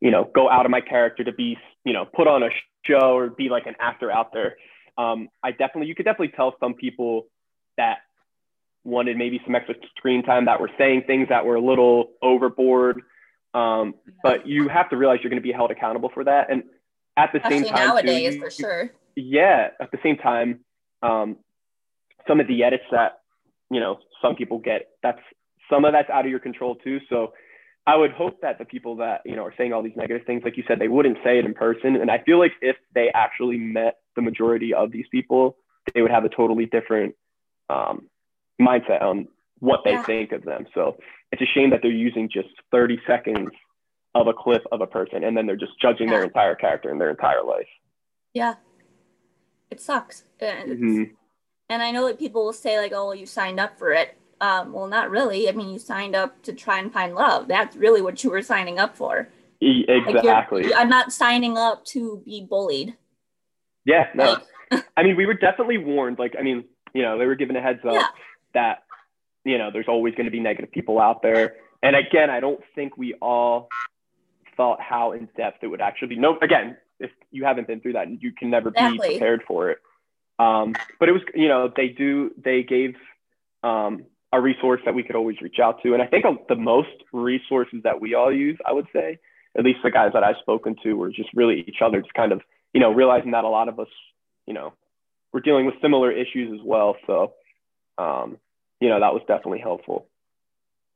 you 0.00 0.10
know, 0.10 0.30
go 0.34 0.50
out 0.50 0.66
of 0.66 0.70
my 0.70 0.80
character 0.80 1.24
to 1.24 1.32
be, 1.32 1.56
you 1.84 1.92
know, 1.92 2.04
put 2.04 2.26
on 2.26 2.42
a 2.42 2.48
show 2.84 3.16
or 3.16 3.30
be 3.30 3.48
like 3.48 3.66
an 3.66 3.74
actor 3.80 4.10
out 4.10 4.32
there. 4.32 4.56
Um, 4.98 5.28
I 5.42 5.52
definitely, 5.52 5.86
you 5.86 5.94
could 5.94 6.04
definitely 6.04 6.34
tell 6.36 6.54
some 6.60 6.74
people 6.74 7.26
that 7.76 7.98
wanted 8.84 9.16
maybe 9.16 9.40
some 9.44 9.54
extra 9.54 9.74
screen 9.96 10.22
time 10.22 10.46
that 10.46 10.60
were 10.60 10.70
saying 10.78 11.04
things 11.06 11.28
that 11.30 11.44
were 11.44 11.56
a 11.56 11.60
little 11.60 12.10
overboard. 12.22 13.02
Um, 13.54 13.94
but 14.22 14.46
you 14.46 14.68
have 14.68 14.90
to 14.90 14.96
realize 14.96 15.20
you're 15.22 15.30
going 15.30 15.42
to 15.42 15.46
be 15.46 15.52
held 15.52 15.70
accountable 15.70 16.10
for 16.12 16.24
that. 16.24 16.50
And 16.50 16.64
at 17.16 17.32
the 17.32 17.38
Especially 17.38 17.64
same 17.64 17.74
time, 17.74 17.88
nowadays, 17.88 18.28
too, 18.28 18.34
you, 18.34 18.40
for 18.40 18.50
sure 18.50 18.90
yeah, 19.16 19.70
at 19.80 19.90
the 19.90 19.98
same 20.02 20.18
time, 20.18 20.60
um, 21.02 21.38
some 22.28 22.38
of 22.38 22.46
the 22.46 22.62
edits 22.62 22.84
that 22.92 23.20
you 23.70 23.80
know 23.80 23.98
some 24.22 24.34
people 24.36 24.58
get, 24.58 24.88
that's 25.02 25.20
some 25.70 25.84
of 25.84 25.92
that's 25.92 26.10
out 26.10 26.24
of 26.24 26.30
your 26.30 26.40
control 26.40 26.76
too. 26.76 26.98
So 27.08 27.32
I 27.86 27.96
would 27.96 28.12
hope 28.12 28.40
that 28.42 28.58
the 28.58 28.64
people 28.64 28.96
that 28.96 29.22
you 29.24 29.36
know 29.36 29.44
are 29.44 29.54
saying 29.56 29.72
all 29.72 29.82
these 29.82 29.96
negative 29.96 30.26
things, 30.26 30.42
like 30.44 30.56
you 30.56 30.64
said, 30.66 30.78
they 30.78 30.88
wouldn't 30.88 31.18
say 31.24 31.38
it 31.38 31.44
in 31.44 31.54
person. 31.54 31.96
And 31.96 32.10
I 32.10 32.22
feel 32.24 32.38
like 32.38 32.52
if 32.60 32.76
they 32.94 33.10
actually 33.14 33.58
met 33.58 33.98
the 34.14 34.22
majority 34.22 34.74
of 34.74 34.92
these 34.92 35.06
people, 35.10 35.56
they 35.94 36.02
would 36.02 36.10
have 36.10 36.24
a 36.24 36.28
totally 36.28 36.66
different 36.66 37.14
um, 37.68 38.08
mindset 38.60 39.02
on 39.02 39.28
what 39.58 39.80
they 39.84 39.92
yeah. 39.92 40.02
think 40.04 40.32
of 40.32 40.44
them. 40.44 40.66
So 40.74 40.96
it's 41.32 41.42
a 41.42 41.46
shame 41.54 41.70
that 41.70 41.80
they're 41.82 41.90
using 41.90 42.28
just 42.32 42.48
30 42.72 43.00
seconds 43.06 43.50
of 44.14 44.26
a 44.26 44.32
clip 44.32 44.64
of 44.70 44.80
a 44.80 44.86
person 44.86 45.24
and 45.24 45.36
then 45.36 45.46
they're 45.46 45.56
just 45.56 45.72
judging 45.80 46.08
yeah. 46.08 46.14
their 46.14 46.24
entire 46.24 46.54
character 46.54 46.90
and 46.90 47.00
their 47.00 47.10
entire 47.10 47.42
life. 47.42 47.68
Yeah 48.32 48.54
it 49.70 49.80
sucks. 49.80 50.24
And, 50.40 50.70
mm-hmm. 50.70 51.02
And 51.68 51.82
I 51.82 51.90
know 51.90 52.06
that 52.06 52.18
people 52.18 52.44
will 52.44 52.52
say 52.52 52.78
like, 52.78 52.92
"Oh, 52.94 53.12
you 53.12 53.26
signed 53.26 53.60
up 53.60 53.78
for 53.78 53.92
it." 53.92 54.16
Um, 54.40 54.72
well, 54.72 54.86
not 54.86 55.10
really. 55.10 55.48
I 55.48 55.52
mean, 55.52 55.70
you 55.70 55.78
signed 55.78 56.14
up 56.14 56.42
to 56.42 56.52
try 56.52 56.78
and 56.78 56.92
find 56.92 57.14
love. 57.14 57.48
That's 57.48 57.76
really 57.76 58.02
what 58.02 58.22
you 58.22 58.30
were 58.30 58.42
signing 58.42 58.78
up 58.78 58.96
for. 58.96 59.28
Exactly. 59.60 60.64
Like 60.64 60.74
I'm 60.76 60.90
not 60.90 61.12
signing 61.12 61.56
up 61.56 61.84
to 61.86 62.22
be 62.24 62.42
bullied. 62.42 62.96
Yeah, 63.84 64.08
no. 64.14 64.38
Like, 64.70 64.84
I 64.96 65.02
mean, 65.02 65.16
we 65.16 65.26
were 65.26 65.34
definitely 65.34 65.78
warned. 65.78 66.18
Like, 66.18 66.34
I 66.38 66.42
mean, 66.42 66.64
you 66.92 67.02
know, 67.02 67.18
they 67.18 67.26
were 67.26 67.34
given 67.34 67.56
a 67.56 67.62
heads 67.62 67.80
up 67.86 67.94
yeah. 67.94 68.06
that, 68.54 68.82
you 69.44 69.58
know, 69.58 69.70
there's 69.72 69.88
always 69.88 70.14
going 70.14 70.26
to 70.26 70.30
be 70.30 70.40
negative 70.40 70.70
people 70.72 71.00
out 71.00 71.22
there. 71.22 71.54
And 71.82 71.94
again, 71.94 72.30
I 72.30 72.40
don't 72.40 72.60
think 72.74 72.96
we 72.96 73.14
all 73.14 73.68
thought 74.56 74.80
how 74.80 75.12
in 75.12 75.28
depth 75.36 75.62
it 75.62 75.68
would 75.68 75.80
actually 75.80 76.08
be. 76.08 76.16
No, 76.16 76.36
again, 76.42 76.76
if 76.98 77.10
you 77.30 77.44
haven't 77.44 77.68
been 77.68 77.80
through 77.80 77.92
that, 77.94 78.22
you 78.22 78.32
can 78.32 78.50
never 78.50 78.70
exactly. 78.70 79.08
be 79.08 79.14
prepared 79.14 79.42
for 79.46 79.70
it. 79.70 79.78
Um, 80.38 80.74
but 80.98 81.08
it 81.08 81.12
was, 81.12 81.22
you 81.34 81.48
know, 81.48 81.72
they 81.74 81.88
do, 81.88 82.30
they 82.42 82.62
gave 82.62 82.94
um, 83.62 84.04
a 84.32 84.40
resource 84.40 84.80
that 84.84 84.94
we 84.94 85.02
could 85.02 85.16
always 85.16 85.40
reach 85.40 85.58
out 85.62 85.82
to. 85.82 85.94
And 85.94 86.02
I 86.02 86.06
think 86.06 86.24
the 86.48 86.56
most 86.56 86.90
resources 87.12 87.80
that 87.84 88.00
we 88.00 88.14
all 88.14 88.32
use, 88.32 88.58
I 88.66 88.72
would 88.72 88.86
say, 88.92 89.18
at 89.56 89.64
least 89.64 89.78
the 89.82 89.90
guys 89.90 90.10
that 90.12 90.22
I've 90.22 90.36
spoken 90.40 90.76
to 90.82 90.94
were 90.94 91.10
just 91.10 91.30
really 91.34 91.64
each 91.66 91.80
other, 91.82 92.00
just 92.00 92.14
kind 92.14 92.32
of, 92.32 92.42
you 92.74 92.80
know, 92.80 92.92
realizing 92.92 93.30
that 93.30 93.44
a 93.44 93.48
lot 93.48 93.68
of 93.68 93.80
us, 93.80 93.88
you 94.46 94.52
know, 94.52 94.74
we're 95.32 95.40
dealing 95.40 95.66
with 95.66 95.74
similar 95.80 96.12
issues 96.12 96.52
as 96.52 96.64
well. 96.64 96.96
So, 97.06 97.32
um, 97.98 98.38
you 98.80 98.88
know, 98.88 99.00
that 99.00 99.14
was 99.14 99.22
definitely 99.26 99.60
helpful. 99.60 100.06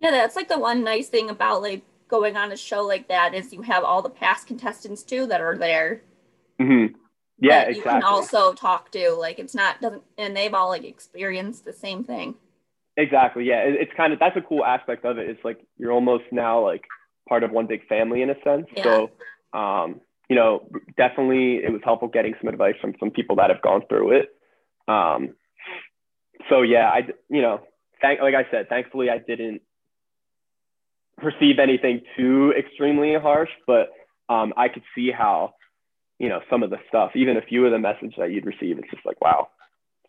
Yeah, 0.00 0.10
that's 0.10 0.36
like 0.36 0.48
the 0.48 0.58
one 0.58 0.84
nice 0.84 1.08
thing 1.08 1.30
about 1.30 1.62
like 1.62 1.82
going 2.08 2.36
on 2.36 2.52
a 2.52 2.56
show 2.56 2.82
like 2.82 3.08
that 3.08 3.34
is 3.34 3.52
you 3.52 3.62
have 3.62 3.84
all 3.84 4.02
the 4.02 4.10
past 4.10 4.46
contestants 4.46 5.02
too 5.02 5.26
that 5.26 5.40
are 5.40 5.56
there. 5.56 6.02
Mm-hmm. 6.60 6.94
Yeah, 7.40 7.62
exactly. 7.62 7.76
You 7.76 7.82
can 7.82 8.02
also 8.02 8.52
talk 8.52 8.90
to 8.92 9.10
like 9.12 9.38
it's 9.38 9.54
not 9.54 9.80
doesn't 9.80 10.02
and 10.18 10.36
they've 10.36 10.52
all 10.52 10.68
like 10.68 10.84
experienced 10.84 11.64
the 11.64 11.72
same 11.72 12.04
thing. 12.04 12.34
Exactly. 12.96 13.44
Yeah, 13.44 13.60
it, 13.60 13.74
it's 13.80 13.92
kind 13.96 14.12
of 14.12 14.18
that's 14.18 14.36
a 14.36 14.42
cool 14.42 14.64
aspect 14.64 15.04
of 15.04 15.18
it. 15.18 15.28
It's 15.28 15.44
like 15.44 15.60
you're 15.78 15.92
almost 15.92 16.24
now 16.32 16.62
like 16.64 16.84
part 17.28 17.42
of 17.42 17.50
one 17.50 17.66
big 17.66 17.86
family 17.88 18.22
in 18.22 18.30
a 18.30 18.34
sense. 18.44 18.66
Yeah. 18.76 18.82
So, 18.82 19.58
um, 19.58 20.00
you 20.28 20.36
know, 20.36 20.68
definitely 20.96 21.56
it 21.56 21.72
was 21.72 21.80
helpful 21.84 22.08
getting 22.08 22.34
some 22.40 22.48
advice 22.48 22.74
from 22.80 22.94
some 23.00 23.10
people 23.10 23.36
that 23.36 23.50
have 23.50 23.62
gone 23.62 23.82
through 23.88 24.18
it. 24.18 24.28
Um, 24.86 25.34
so 26.48 26.62
yeah, 26.62 26.90
I 26.90 27.08
you 27.28 27.42
know, 27.42 27.60
thank 28.00 28.20
like 28.20 28.34
I 28.34 28.46
said, 28.50 28.68
thankfully 28.68 29.08
I 29.08 29.18
didn't 29.18 29.62
perceive 31.20 31.58
anything 31.58 32.02
too 32.16 32.52
extremely 32.58 33.14
harsh, 33.14 33.50
but 33.66 33.90
um, 34.28 34.52
I 34.56 34.68
could 34.68 34.82
see 34.94 35.10
how, 35.10 35.54
you 36.20 36.28
know, 36.28 36.40
some 36.50 36.62
of 36.62 36.68
the 36.68 36.76
stuff, 36.86 37.12
even 37.14 37.38
a 37.38 37.42
few 37.42 37.64
of 37.64 37.72
the 37.72 37.78
messages 37.78 38.12
that 38.18 38.30
you'd 38.30 38.44
receive, 38.44 38.78
it's 38.78 38.90
just 38.90 39.06
like, 39.06 39.18
wow, 39.22 39.48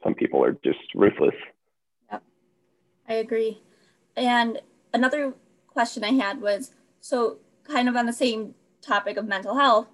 some 0.03 0.13
people 0.13 0.43
are 0.43 0.51
just 0.61 0.79
ruthless. 0.93 1.33
Yep, 2.11 2.23
I 3.07 3.13
agree. 3.13 3.61
And 4.17 4.59
another 4.93 5.33
question 5.67 6.03
I 6.03 6.11
had 6.11 6.41
was 6.41 6.71
so 6.99 7.37
kind 7.63 7.87
of 7.87 7.95
on 7.95 8.07
the 8.07 8.13
same 8.13 8.55
topic 8.81 9.15
of 9.15 9.25
mental 9.25 9.57
health. 9.57 9.87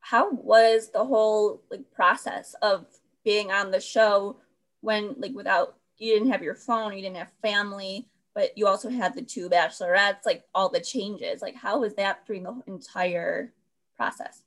How 0.00 0.30
was 0.32 0.88
the 0.88 1.04
whole 1.04 1.60
like 1.70 1.92
process 1.92 2.54
of 2.62 2.86
being 3.22 3.52
on 3.52 3.70
the 3.70 3.80
show 3.80 4.38
when 4.80 5.16
like 5.18 5.34
without 5.34 5.76
you 5.98 6.14
didn't 6.14 6.32
have 6.32 6.42
your 6.42 6.54
phone, 6.54 6.94
you 6.94 7.02
didn't 7.02 7.18
have 7.18 7.30
family, 7.42 8.08
but 8.34 8.56
you 8.56 8.66
also 8.66 8.88
had 8.88 9.14
the 9.14 9.22
two 9.22 9.50
bachelorettes, 9.50 10.24
like 10.24 10.44
all 10.54 10.70
the 10.70 10.80
changes. 10.80 11.42
Like 11.42 11.56
how 11.56 11.80
was 11.80 11.94
that 11.96 12.26
during 12.26 12.44
the 12.44 12.62
entire 12.66 13.52
process? 13.94 14.44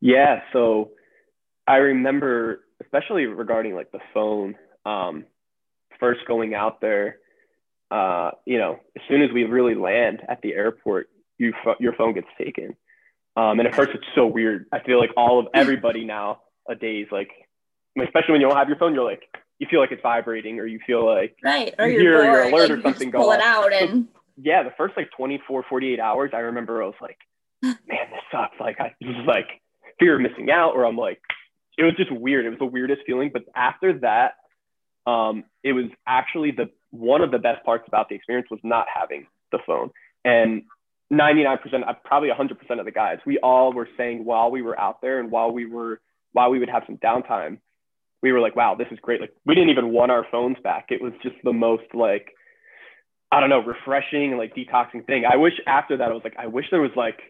Yeah, 0.00 0.40
so 0.52 0.90
I 1.66 1.76
remember 1.76 2.60
especially 2.82 3.26
regarding 3.26 3.74
like 3.74 3.90
the 3.92 4.00
phone, 4.12 4.56
um, 4.84 5.24
first 6.00 6.20
going 6.26 6.54
out 6.54 6.80
there, 6.80 7.18
uh, 7.90 8.32
you 8.44 8.58
know, 8.58 8.80
as 8.96 9.02
soon 9.08 9.22
as 9.22 9.30
we 9.32 9.44
really 9.44 9.74
land 9.74 10.22
at 10.28 10.42
the 10.42 10.52
airport, 10.52 11.08
you 11.38 11.52
your 11.80 11.94
phone 11.94 12.14
gets 12.14 12.28
taken. 12.38 12.76
Um, 13.36 13.58
and 13.58 13.66
at 13.66 13.74
first 13.74 13.90
it's 13.94 14.06
so 14.14 14.26
weird. 14.26 14.66
I 14.72 14.80
feel 14.80 15.00
like 15.00 15.10
all 15.16 15.40
of 15.40 15.48
everybody 15.54 16.04
nowadays, 16.04 17.08
like, 17.10 17.30
especially 18.00 18.32
when 18.32 18.40
you 18.40 18.48
don't 18.48 18.56
have 18.56 18.68
your 18.68 18.78
phone, 18.78 18.94
you're 18.94 19.04
like, 19.04 19.22
you 19.58 19.66
feel 19.68 19.80
like 19.80 19.90
it's 19.92 20.02
vibrating 20.02 20.60
or 20.60 20.66
you 20.66 20.78
feel 20.86 21.06
like 21.06 21.36
right 21.42 21.74
or 21.78 21.86
you 21.86 22.00
hear 22.00 22.24
your 22.24 22.42
alert 22.42 22.70
or 22.70 22.82
something 22.82 23.10
go 23.10 23.18
pull 23.18 23.32
it 23.32 23.40
out 23.40 23.72
and 23.72 24.08
so, 24.12 24.20
yeah 24.36 24.62
the 24.64 24.72
first 24.76 24.96
like 24.96 25.08
24 25.16 25.64
48 25.68 26.00
hours 26.00 26.30
i 26.34 26.38
remember 26.38 26.82
i 26.82 26.86
was 26.86 26.94
like 27.00 27.18
man 27.62 27.76
this 27.86 28.20
sucks 28.32 28.58
like 28.58 28.80
i 28.80 28.92
was 29.00 29.24
like 29.26 29.62
fear 29.98 30.16
of 30.16 30.20
missing 30.20 30.50
out 30.50 30.74
or 30.74 30.84
i'm 30.84 30.96
like 30.96 31.20
it 31.78 31.82
was 31.82 31.94
just 31.96 32.10
weird 32.12 32.46
it 32.46 32.50
was 32.50 32.58
the 32.58 32.64
weirdest 32.64 33.02
feeling 33.06 33.30
but 33.32 33.44
after 33.54 33.98
that 33.98 34.34
um 35.06 35.44
it 35.62 35.72
was 35.72 35.86
actually 36.06 36.50
the 36.50 36.70
one 36.90 37.22
of 37.22 37.30
the 37.30 37.38
best 37.38 37.64
parts 37.64 37.84
about 37.88 38.08
the 38.08 38.14
experience 38.14 38.48
was 38.50 38.60
not 38.62 38.86
having 38.92 39.26
the 39.52 39.58
phone 39.66 39.90
and 40.24 40.62
99% 41.12 41.58
uh, 41.86 41.92
probably 42.04 42.30
100% 42.30 42.78
of 42.78 42.84
the 42.84 42.90
guys 42.90 43.18
we 43.26 43.38
all 43.38 43.72
were 43.72 43.88
saying 43.96 44.24
while 44.24 44.50
we 44.50 44.62
were 44.62 44.78
out 44.78 45.00
there 45.02 45.20
and 45.20 45.30
while 45.30 45.50
we 45.50 45.66
were 45.66 46.00
while 46.32 46.50
we 46.50 46.58
would 46.58 46.70
have 46.70 46.82
some 46.86 46.96
downtime 46.96 47.58
we 48.24 48.32
were 48.32 48.40
like, 48.40 48.56
wow, 48.56 48.74
this 48.74 48.88
is 48.90 48.98
great. 49.02 49.20
Like 49.20 49.34
we 49.44 49.54
didn't 49.54 49.68
even 49.68 49.90
want 49.90 50.10
our 50.10 50.26
phones 50.32 50.56
back. 50.64 50.86
It 50.88 51.02
was 51.02 51.12
just 51.22 51.36
the 51.44 51.52
most 51.52 51.84
like, 51.92 52.34
I 53.30 53.38
don't 53.38 53.50
know, 53.50 53.62
refreshing 53.62 54.30
and 54.30 54.38
like 54.38 54.56
detoxing 54.56 55.04
thing. 55.04 55.24
I 55.30 55.36
wish 55.36 55.52
after 55.66 55.98
that, 55.98 56.10
I 56.10 56.14
was 56.14 56.22
like, 56.24 56.36
I 56.38 56.46
wish 56.46 56.64
there 56.70 56.80
was 56.80 56.96
like 56.96 57.20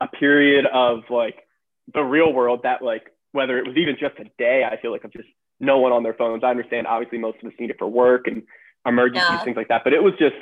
a 0.00 0.08
period 0.08 0.66
of 0.66 1.04
like 1.10 1.46
the 1.92 2.02
real 2.02 2.32
world 2.32 2.60
that 2.62 2.82
like, 2.82 3.10
whether 3.32 3.58
it 3.58 3.66
was 3.66 3.76
even 3.76 3.96
just 3.98 4.18
a 4.18 4.24
day, 4.38 4.64
I 4.64 4.80
feel 4.80 4.92
like 4.92 5.04
of 5.04 5.12
just 5.12 5.28
no 5.60 5.78
one 5.78 5.92
on 5.92 6.02
their 6.02 6.14
phones. 6.14 6.44
I 6.44 6.48
understand 6.48 6.86
obviously 6.86 7.18
most 7.18 7.38
of 7.42 7.48
us 7.48 7.54
need 7.58 7.70
it 7.70 7.76
for 7.78 7.88
work 7.88 8.26
and 8.26 8.42
emergencies, 8.86 9.28
yeah. 9.30 9.44
things 9.44 9.56
like 9.56 9.68
that. 9.68 9.82
But 9.84 9.92
it 9.92 10.02
was 10.02 10.14
just, 10.18 10.36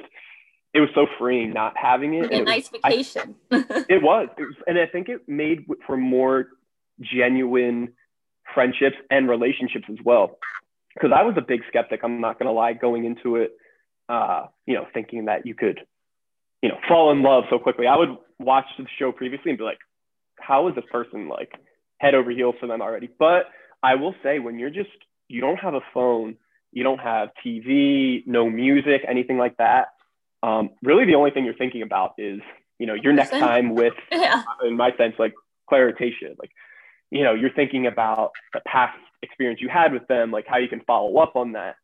it 0.75 0.81
was 0.81 0.91
so 0.95 1.07
freeing 1.19 1.53
not 1.53 1.75
having 1.77 2.15
it. 2.15 2.33
a 2.33 2.43
nice 2.43 2.71
was, 2.71 2.81
vacation. 2.85 3.35
I, 3.51 3.57
it, 3.89 4.03
was, 4.03 4.29
it 4.37 4.43
was. 4.43 4.55
And 4.67 4.79
I 4.79 4.87
think 4.87 5.09
it 5.09 5.29
made 5.29 5.67
for 5.87 5.97
more 5.97 6.49
genuine 7.01 7.93
friendships 8.55 8.97
and 9.11 9.29
relationships 9.29 9.87
as 9.91 9.99
well. 10.05 10.39
Because 10.95 11.11
I 11.17 11.23
was 11.23 11.35
a 11.39 11.41
big 11.41 11.63
skeptic, 11.69 12.01
I'm 12.03 12.21
not 12.21 12.39
going 12.39 12.47
to 12.47 12.53
lie, 12.53 12.75
going 12.75 13.05
into 13.05 13.37
it, 13.37 13.53
uh, 14.09 14.47
you 14.67 14.75
know, 14.75 14.87
thinking 14.93 15.25
that 15.27 15.47
you 15.47 15.55
could, 15.55 15.81
you 16.63 16.69
know, 16.69 16.77
fall 16.87 17.11
in 17.13 17.23
love 17.23 17.45
so 17.49 17.59
quickly. 17.59 17.87
I 17.87 17.97
would 17.97 18.17
watch 18.39 18.67
the 18.77 18.85
show 18.99 19.11
previously 19.11 19.51
and 19.51 19.59
be 19.59 19.65
like, 19.65 19.79
how 20.43 20.69
is 20.69 20.75
this 20.75 20.85
person 20.91 21.29
like 21.29 21.53
head 21.99 22.15
over 22.15 22.31
heels 22.31 22.55
for 22.61 22.67
them 22.67 22.83
already? 22.83 23.09
But 23.19 23.47
I 23.83 23.95
will 23.95 24.15
say, 24.23 24.39
when 24.39 24.59
you're 24.59 24.71
just, 24.71 24.91
you 25.29 25.41
don't 25.41 25.59
have 25.59 25.75
a 25.75 25.81
phone, 25.95 26.37
you 26.73 26.83
don't 26.83 27.01
have 27.01 27.31
TV, 27.45 28.27
no 28.27 28.49
music, 28.49 29.03
anything 29.09 29.39
like 29.39 29.57
that. 29.59 29.89
Um, 30.43 30.71
really, 30.83 31.05
the 31.05 31.15
only 31.15 31.31
thing 31.31 31.45
you're 31.45 31.55
thinking 31.55 31.83
about 31.83 32.15
is, 32.19 32.41
you 32.79 32.87
know, 32.87 32.95
your 32.95 33.13
next 33.13 33.31
time 33.31 33.75
with, 33.75 33.95
yeah. 34.13 34.43
in 34.65 34.77
my 34.77 34.91
sense, 34.97 35.15
like 35.19 35.35
Tayshia. 35.71 36.39
Like, 36.39 36.51
you 37.11 37.25
know, 37.25 37.35
you're 37.35 37.53
thinking 37.53 37.87
about 37.87 38.33
the 38.53 38.61
past 38.67 38.99
experience 39.23 39.61
you 39.61 39.69
had 39.69 39.93
with 39.93 40.07
them, 40.09 40.31
like 40.31 40.47
how 40.47 40.59
you 40.59 40.69
can 40.69 40.81
follow 40.81 41.19
up 41.19 41.37
on 41.37 41.53
that. 41.53 41.77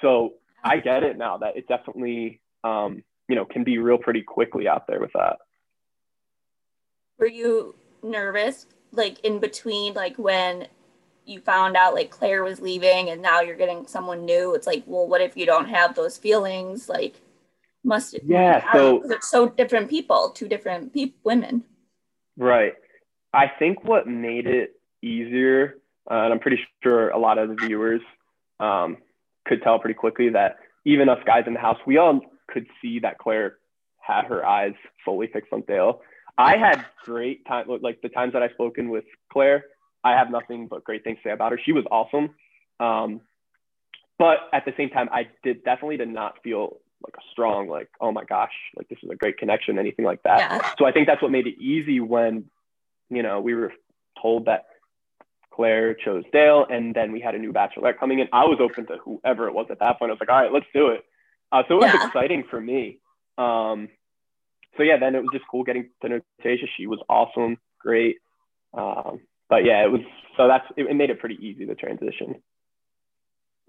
So 0.00 0.34
I 0.64 0.78
get 0.78 1.02
it 1.02 1.16
now 1.16 1.38
that 1.38 1.56
it 1.56 1.68
definitely, 1.68 2.40
um, 2.64 3.02
you 3.28 3.36
know, 3.36 3.44
can 3.44 3.64
be 3.64 3.78
real 3.78 3.98
pretty 3.98 4.22
quickly 4.22 4.68
out 4.68 4.86
there 4.86 5.00
with 5.00 5.12
that. 5.14 5.36
Were 7.18 7.26
you 7.26 7.74
nervous, 8.10 8.66
like 8.92 9.20
in 9.20 9.38
between, 9.38 9.94
like 9.94 10.16
when 10.16 10.68
you 11.24 11.40
found 11.40 11.76
out 11.76 11.94
like 11.94 12.10
Claire 12.10 12.44
was 12.44 12.60
leaving 12.60 13.10
and 13.10 13.20
now 13.20 13.40
you're 13.40 13.56
getting 13.56 13.86
someone 13.86 14.24
new? 14.24 14.54
It's 14.54 14.66
like, 14.66 14.84
well, 14.86 15.06
what 15.06 15.20
if 15.20 15.36
you 15.36 15.44
don't 15.44 15.68
have 15.68 15.94
those 15.94 16.16
feelings? 16.16 16.88
Like, 16.88 17.20
must 17.84 18.14
it? 18.14 18.22
Yeah. 18.24 18.72
So 18.72 19.02
it's 19.04 19.28
so 19.28 19.48
different 19.48 19.90
people, 19.90 20.30
two 20.30 20.48
different 20.48 20.94
pe- 20.94 21.12
women. 21.24 21.64
Right. 22.36 22.74
I 23.32 23.50
think 23.58 23.84
what 23.84 24.06
made 24.06 24.46
it 24.46 24.80
easier. 25.02 25.76
Uh, 26.10 26.14
and 26.14 26.32
I'm 26.32 26.38
pretty 26.38 26.60
sure 26.82 27.10
a 27.10 27.18
lot 27.18 27.38
of 27.38 27.48
the 27.48 27.54
viewers 27.66 28.00
um, 28.60 28.98
could 29.46 29.62
tell 29.62 29.78
pretty 29.78 29.94
quickly 29.94 30.30
that 30.30 30.58
even 30.84 31.08
us 31.08 31.18
guys 31.26 31.44
in 31.46 31.54
the 31.54 31.60
house, 31.60 31.78
we 31.86 31.96
all 31.96 32.20
could 32.48 32.66
see 32.80 33.00
that 33.00 33.18
Claire 33.18 33.56
had 34.00 34.24
her 34.26 34.46
eyes 34.46 34.74
fully 35.04 35.26
fixed 35.26 35.52
on 35.52 35.62
Dale. 35.66 36.00
I 36.38 36.56
had 36.56 36.84
great 37.04 37.46
time, 37.46 37.66
like 37.80 38.00
the 38.02 38.08
times 38.08 38.34
that 38.34 38.42
I've 38.42 38.52
spoken 38.52 38.90
with 38.90 39.04
Claire, 39.32 39.64
I 40.04 40.12
have 40.12 40.30
nothing 40.30 40.68
but 40.68 40.84
great 40.84 41.02
things 41.02 41.18
to 41.22 41.28
say 41.28 41.32
about 41.32 41.52
her. 41.52 41.60
She 41.64 41.72
was 41.72 41.84
awesome. 41.90 42.34
Um, 42.78 43.20
but 44.18 44.38
at 44.52 44.64
the 44.64 44.72
same 44.76 44.90
time, 44.90 45.08
I 45.12 45.28
did 45.42 45.64
definitely 45.64 45.96
did 45.96 46.08
not 46.08 46.42
feel 46.42 46.78
like 47.04 47.14
a 47.16 47.24
strong, 47.32 47.68
like, 47.68 47.88
oh 48.00 48.12
my 48.12 48.24
gosh, 48.24 48.52
like 48.76 48.88
this 48.88 48.98
is 49.02 49.10
a 49.10 49.14
great 49.14 49.38
connection, 49.38 49.78
anything 49.78 50.04
like 50.04 50.22
that. 50.22 50.38
Yeah. 50.38 50.70
So 50.78 50.86
I 50.86 50.92
think 50.92 51.06
that's 51.06 51.22
what 51.22 51.30
made 51.30 51.46
it 51.46 51.58
easy 51.58 52.00
when, 52.00 52.44
you 53.10 53.22
know, 53.22 53.40
we 53.40 53.54
were 53.54 53.72
told 54.20 54.46
that 54.46 54.66
Claire 55.52 55.94
chose 55.94 56.24
Dale, 56.32 56.66
and 56.68 56.94
then 56.94 57.12
we 57.12 57.20
had 57.20 57.34
a 57.34 57.38
new 57.38 57.52
bachelorette 57.52 57.98
coming 57.98 58.18
in. 58.18 58.28
I 58.32 58.44
was 58.44 58.58
open 58.60 58.86
to 58.86 58.98
whoever 58.98 59.48
it 59.48 59.54
was 59.54 59.66
at 59.70 59.78
that 59.80 59.98
point. 59.98 60.10
I 60.10 60.12
was 60.12 60.20
like, 60.20 60.28
all 60.30 60.42
right, 60.42 60.52
let's 60.52 60.66
do 60.74 60.88
it. 60.88 61.04
Uh, 61.50 61.62
so 61.66 61.74
it 61.76 61.84
was 61.84 61.94
yeah. 61.94 62.06
exciting 62.06 62.44
for 62.50 62.60
me. 62.60 62.98
Um, 63.38 63.88
so 64.76 64.82
yeah, 64.82 64.98
then 64.98 65.14
it 65.14 65.20
was 65.20 65.30
just 65.32 65.44
cool 65.50 65.64
getting 65.64 65.90
to 66.02 66.08
know. 66.08 66.20
She 66.42 66.86
was 66.86 67.00
awesome, 67.08 67.58
great. 67.78 68.16
Um, 68.74 69.20
but 69.48 69.64
yeah, 69.64 69.84
it 69.84 69.90
was 69.90 70.00
so 70.36 70.48
that's 70.48 70.66
it, 70.76 70.86
it 70.86 70.94
made 70.94 71.10
it 71.10 71.18
pretty 71.20 71.38
easy 71.40 71.64
the 71.64 71.74
transition. 71.74 72.36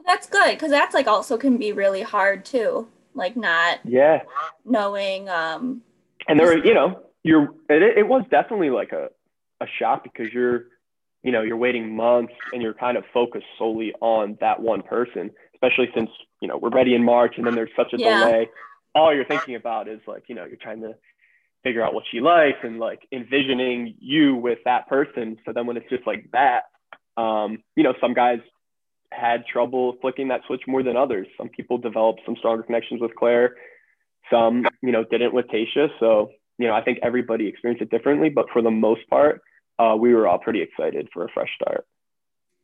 That's 0.05 0.27
good 0.27 0.51
because 0.51 0.71
that's 0.71 0.93
like 0.93 1.07
also 1.07 1.37
can 1.37 1.57
be 1.57 1.71
really 1.71 2.01
hard 2.01 2.45
too. 2.45 2.87
Like 3.13 3.35
not 3.35 3.79
yeah 3.83 4.23
knowing. 4.65 5.29
Um, 5.29 5.81
and 6.27 6.39
there, 6.39 6.47
were, 6.47 6.65
you 6.65 6.73
know, 6.73 7.01
you're 7.23 7.53
it, 7.69 7.97
it 7.97 8.07
was 8.07 8.23
definitely 8.29 8.69
like 8.69 8.91
a 8.91 9.09
a 9.61 9.65
shock 9.79 10.03
because 10.03 10.33
you're 10.33 10.65
you 11.23 11.31
know 11.31 11.41
you're 11.41 11.57
waiting 11.57 11.95
months 11.95 12.33
and 12.53 12.61
you're 12.61 12.73
kind 12.73 12.97
of 12.97 13.03
focused 13.13 13.45
solely 13.57 13.93
on 14.01 14.37
that 14.39 14.61
one 14.61 14.81
person 14.81 15.31
especially 15.53 15.89
since 15.95 16.09
you 16.41 16.47
know 16.47 16.57
we're 16.57 16.69
ready 16.69 16.93
in 16.93 17.03
march 17.03 17.33
and 17.37 17.45
then 17.45 17.55
there's 17.55 17.71
such 17.75 17.91
a 17.93 17.97
yeah. 17.97 18.19
delay 18.19 18.49
all 18.97 19.13
you're 19.13 19.25
thinking 19.25 19.55
about 19.55 19.87
is 19.87 19.99
like 20.07 20.23
you 20.27 20.35
know 20.35 20.45
you're 20.45 20.57
trying 20.57 20.81
to 20.81 20.95
figure 21.63 21.83
out 21.83 21.93
what 21.93 22.03
she 22.11 22.19
likes 22.19 22.59
and 22.63 22.79
like 22.79 23.07
envisioning 23.11 23.95
you 23.99 24.35
with 24.35 24.59
that 24.65 24.87
person 24.87 25.37
so 25.45 25.51
then 25.53 25.65
when 25.65 25.77
it's 25.77 25.89
just 25.89 26.05
like 26.05 26.29
that 26.31 26.63
um, 27.21 27.63
you 27.75 27.83
know 27.83 27.93
some 27.99 28.13
guys 28.13 28.39
had 29.11 29.45
trouble 29.45 29.95
flicking 30.01 30.27
that 30.27 30.41
switch 30.47 30.61
more 30.67 30.83
than 30.83 30.97
others 30.97 31.27
some 31.37 31.49
people 31.49 31.77
developed 31.77 32.21
some 32.25 32.35
stronger 32.37 32.63
connections 32.63 33.01
with 33.01 33.15
claire 33.15 33.55
some 34.31 34.65
you 34.81 34.91
know 34.91 35.03
didn't 35.03 35.33
with 35.33 35.47
Tayshia 35.47 35.89
so 35.99 36.29
you 36.57 36.67
know 36.67 36.73
i 36.73 36.81
think 36.81 36.99
everybody 37.01 37.47
experienced 37.47 37.81
it 37.81 37.89
differently 37.89 38.29
but 38.29 38.47
for 38.51 38.61
the 38.61 38.71
most 38.71 39.07
part 39.09 39.41
uh, 39.79 39.95
we 39.97 40.13
were 40.13 40.27
all 40.27 40.39
pretty 40.39 40.61
excited 40.61 41.07
for 41.13 41.25
a 41.25 41.29
fresh 41.29 41.49
start. 41.55 41.85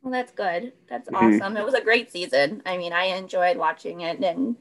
Well, 0.02 0.12
that's 0.12 0.32
good. 0.32 0.74
That's 0.90 1.10
mm-hmm. 1.10 1.42
awesome. 1.42 1.58
It 1.58 1.66
was 1.66 1.74
a 1.74 1.82
great 1.82 2.12
season. 2.12 2.62
I 2.66 2.78
mean, 2.78 2.92
I 2.92 3.06
enjoyed 3.06 3.58
watching 3.58 4.02
it 4.02 4.20
and 4.20 4.58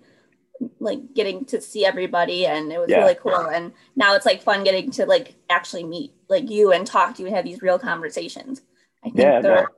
like 0.81 1.14
getting 1.14 1.45
to 1.45 1.61
see 1.61 1.85
everybody 1.85 2.47
and 2.47 2.73
it 2.73 2.78
was 2.78 2.88
yeah. 2.88 2.99
really 2.99 3.14
cool 3.14 3.35
and 3.35 3.73
now 3.97 4.14
it's 4.14 4.26
like 4.26 4.42
fun 4.42 4.64
getting 4.64 4.90
to 4.90 5.07
like 5.07 5.35
actually 5.50 5.85
meet 5.85 6.12
like 6.28 6.50
you 6.50 6.73
and 6.73 6.87
talk 6.87 7.14
to 7.14 7.23
you 7.23 7.26
and 7.26 7.37
have 7.37 7.45
these 7.45 7.62
real 7.62 7.78
conversations 7.78 8.62
i 9.04 9.09
think 9.09 9.19
yeah, 9.19 9.40
they're 9.40 9.69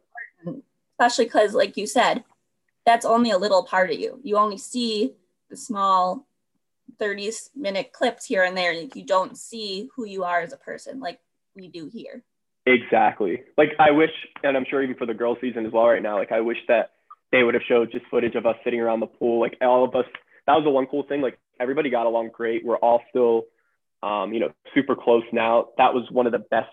no. 0.45 0.63
especially 0.99 1.25
because 1.25 1.55
like 1.55 1.77
you 1.77 1.87
said 1.87 2.25
that's 2.87 3.07
only 3.07 3.31
a 3.31 3.39
little 3.39 3.65
part 3.65 3.91
of 3.91 3.99
you 3.99 4.21
you 4.23 4.37
only 4.37 4.59
see 4.59 5.15
the 5.51 5.57
small 5.57 6.27
30 6.99 7.33
minute 7.57 7.93
clips 7.93 8.25
here 8.25 8.45
and 8.45 8.57
there 8.57 8.73
and 8.73 8.95
you 8.95 9.05
don't 9.05 9.37
see 9.37 9.89
who 9.97 10.05
you 10.07 10.25
are 10.25 10.41
as 10.41 10.53
a 10.53 10.59
person 10.59 11.01
like 11.01 11.21
we 11.55 11.69
do 11.69 11.87
here 11.87 12.23
Exactly. 12.67 13.43
Like 13.59 13.73
I 13.79 13.91
wish, 13.91 14.11
and 14.43 14.57
I'm 14.57 14.65
sure 14.69 14.83
even 14.83 14.97
for 14.97 15.07
the 15.07 15.15
girls 15.15 15.39
season 15.41 15.67
as 15.67 15.73
well 15.73 15.87
right 15.87 16.03
now, 16.03 16.17
like 16.17 16.33
I 16.33 16.41
wish 16.41 16.57
that 16.69 16.93
they 17.31 17.43
would 17.43 17.55
have 17.55 17.63
showed 17.69 17.93
just 17.93 18.07
footage 18.07 18.35
of 18.37 18.47
us 18.47 18.57
sitting 18.65 18.81
around 18.81 19.01
the 19.01 19.07
pool. 19.07 19.41
Like 19.41 19.57
all 19.61 19.85
of 19.85 19.95
us, 19.95 20.07
that 20.47 20.55
was 20.55 20.65
the 20.65 20.71
one 20.71 20.87
cool 20.87 21.05
thing. 21.05 21.21
Like 21.21 21.39
everybody 21.61 21.91
got 21.91 22.07
along 22.07 22.31
great. 22.33 22.65
We're 22.65 22.77
all 22.77 23.03
still, 23.11 23.45
um, 24.03 24.33
you 24.33 24.41
know, 24.41 24.53
super 24.75 24.95
close 24.97 25.25
now. 25.33 25.69
That 25.79 25.95
was 25.95 26.05
one 26.11 26.27
of 26.27 26.33
the 26.33 26.39
best 26.39 26.71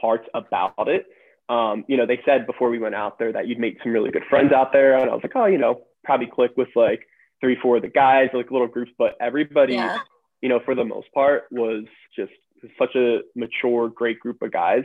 parts 0.00 0.28
about 0.34 0.88
it. 0.88 1.06
Um, 1.48 1.84
you 1.88 1.96
know, 1.96 2.06
they 2.06 2.20
said 2.24 2.46
before 2.46 2.70
we 2.70 2.78
went 2.78 2.94
out 2.94 3.18
there 3.18 3.32
that 3.32 3.46
you'd 3.46 3.58
make 3.58 3.78
some 3.82 3.92
really 3.92 4.10
good 4.10 4.24
friends 4.30 4.52
out 4.52 4.72
there. 4.72 4.98
And 4.98 5.10
I 5.10 5.14
was 5.14 5.22
like, 5.22 5.36
oh, 5.36 5.46
you 5.46 5.58
know, 5.58 5.82
probably 6.02 6.26
click 6.26 6.52
with 6.56 6.68
like 6.74 7.00
three, 7.40 7.56
four 7.60 7.76
of 7.76 7.82
the 7.82 7.88
guys, 7.88 8.28
like 8.32 8.50
little 8.50 8.66
groups, 8.66 8.92
but 8.96 9.16
everybody, 9.20 9.74
yeah. 9.74 9.98
you 10.40 10.48
know, 10.48 10.60
for 10.64 10.74
the 10.74 10.84
most 10.84 11.12
part, 11.12 11.44
was 11.50 11.84
just 12.16 12.32
such 12.78 12.94
a 12.94 13.20
mature, 13.34 13.88
great 13.88 14.20
group 14.20 14.40
of 14.42 14.52
guys. 14.52 14.84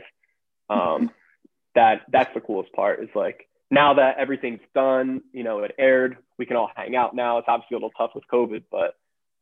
Um, 0.68 1.10
that 1.74 2.02
that's 2.10 2.32
the 2.34 2.40
coolest 2.40 2.72
part 2.72 3.00
is 3.02 3.08
like 3.14 3.48
now 3.70 3.94
that 3.94 4.18
everything's 4.18 4.60
done, 4.74 5.22
you 5.32 5.44
know, 5.44 5.60
it 5.60 5.74
aired, 5.78 6.16
we 6.38 6.46
can 6.46 6.56
all 6.56 6.70
hang 6.74 6.96
out 6.96 7.14
now. 7.14 7.38
It's 7.38 7.48
obviously 7.48 7.76
a 7.76 7.78
little 7.78 7.92
tough 7.96 8.10
with 8.14 8.24
COVID, 8.32 8.64
but 8.70 8.96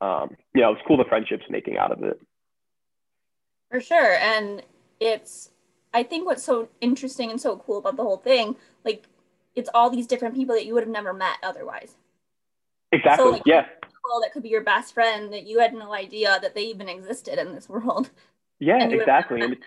um, 0.05 0.37
you 0.55 0.61
know, 0.61 0.73
it's 0.73 0.83
cool 0.87 0.97
the 0.97 1.05
friendships 1.05 1.45
making 1.49 1.77
out 1.77 1.93
of 1.93 2.03
it. 2.03 2.21
For 3.71 3.81
sure. 3.81 4.15
And 4.15 4.63
it's 5.01 5.51
I 5.95 6.03
think 6.03 6.27
what's 6.27 6.43
so 6.43 6.69
interesting 6.81 7.31
and 7.31 7.41
so 7.41 7.57
cool 7.57 7.79
about 7.79 7.97
the 7.97 8.03
whole 8.03 8.19
thing, 8.19 8.57
like 8.85 9.07
it's 9.55 9.71
all 9.73 9.91
these 9.91 10.07
different 10.07 10.35
people 10.35 10.55
that 10.55 10.67
you 10.67 10.75
would 10.75 10.83
have 10.83 10.93
never 10.93 11.13
met 11.13 11.37
otherwise. 11.43 11.97
Exactly. 12.93 13.25
So, 13.25 13.31
like, 13.31 13.43
yeah. 13.47 13.63
People 13.83 14.21
that 14.23 14.33
could 14.33 14.43
be 14.43 14.49
your 14.49 14.63
best 14.63 14.95
friend 14.95 15.33
that 15.33 15.47
you 15.47 15.59
had 15.59 15.75
no 15.75 15.93
idea 15.93 16.39
that 16.41 16.55
they 16.55 16.63
even 16.63 16.89
existed 16.89 17.39
in 17.39 17.55
this 17.55 17.69
world. 17.69 18.11
Yeah, 18.59 18.85
exactly. 18.89 19.41
And 19.41 19.55
it's 19.55 19.65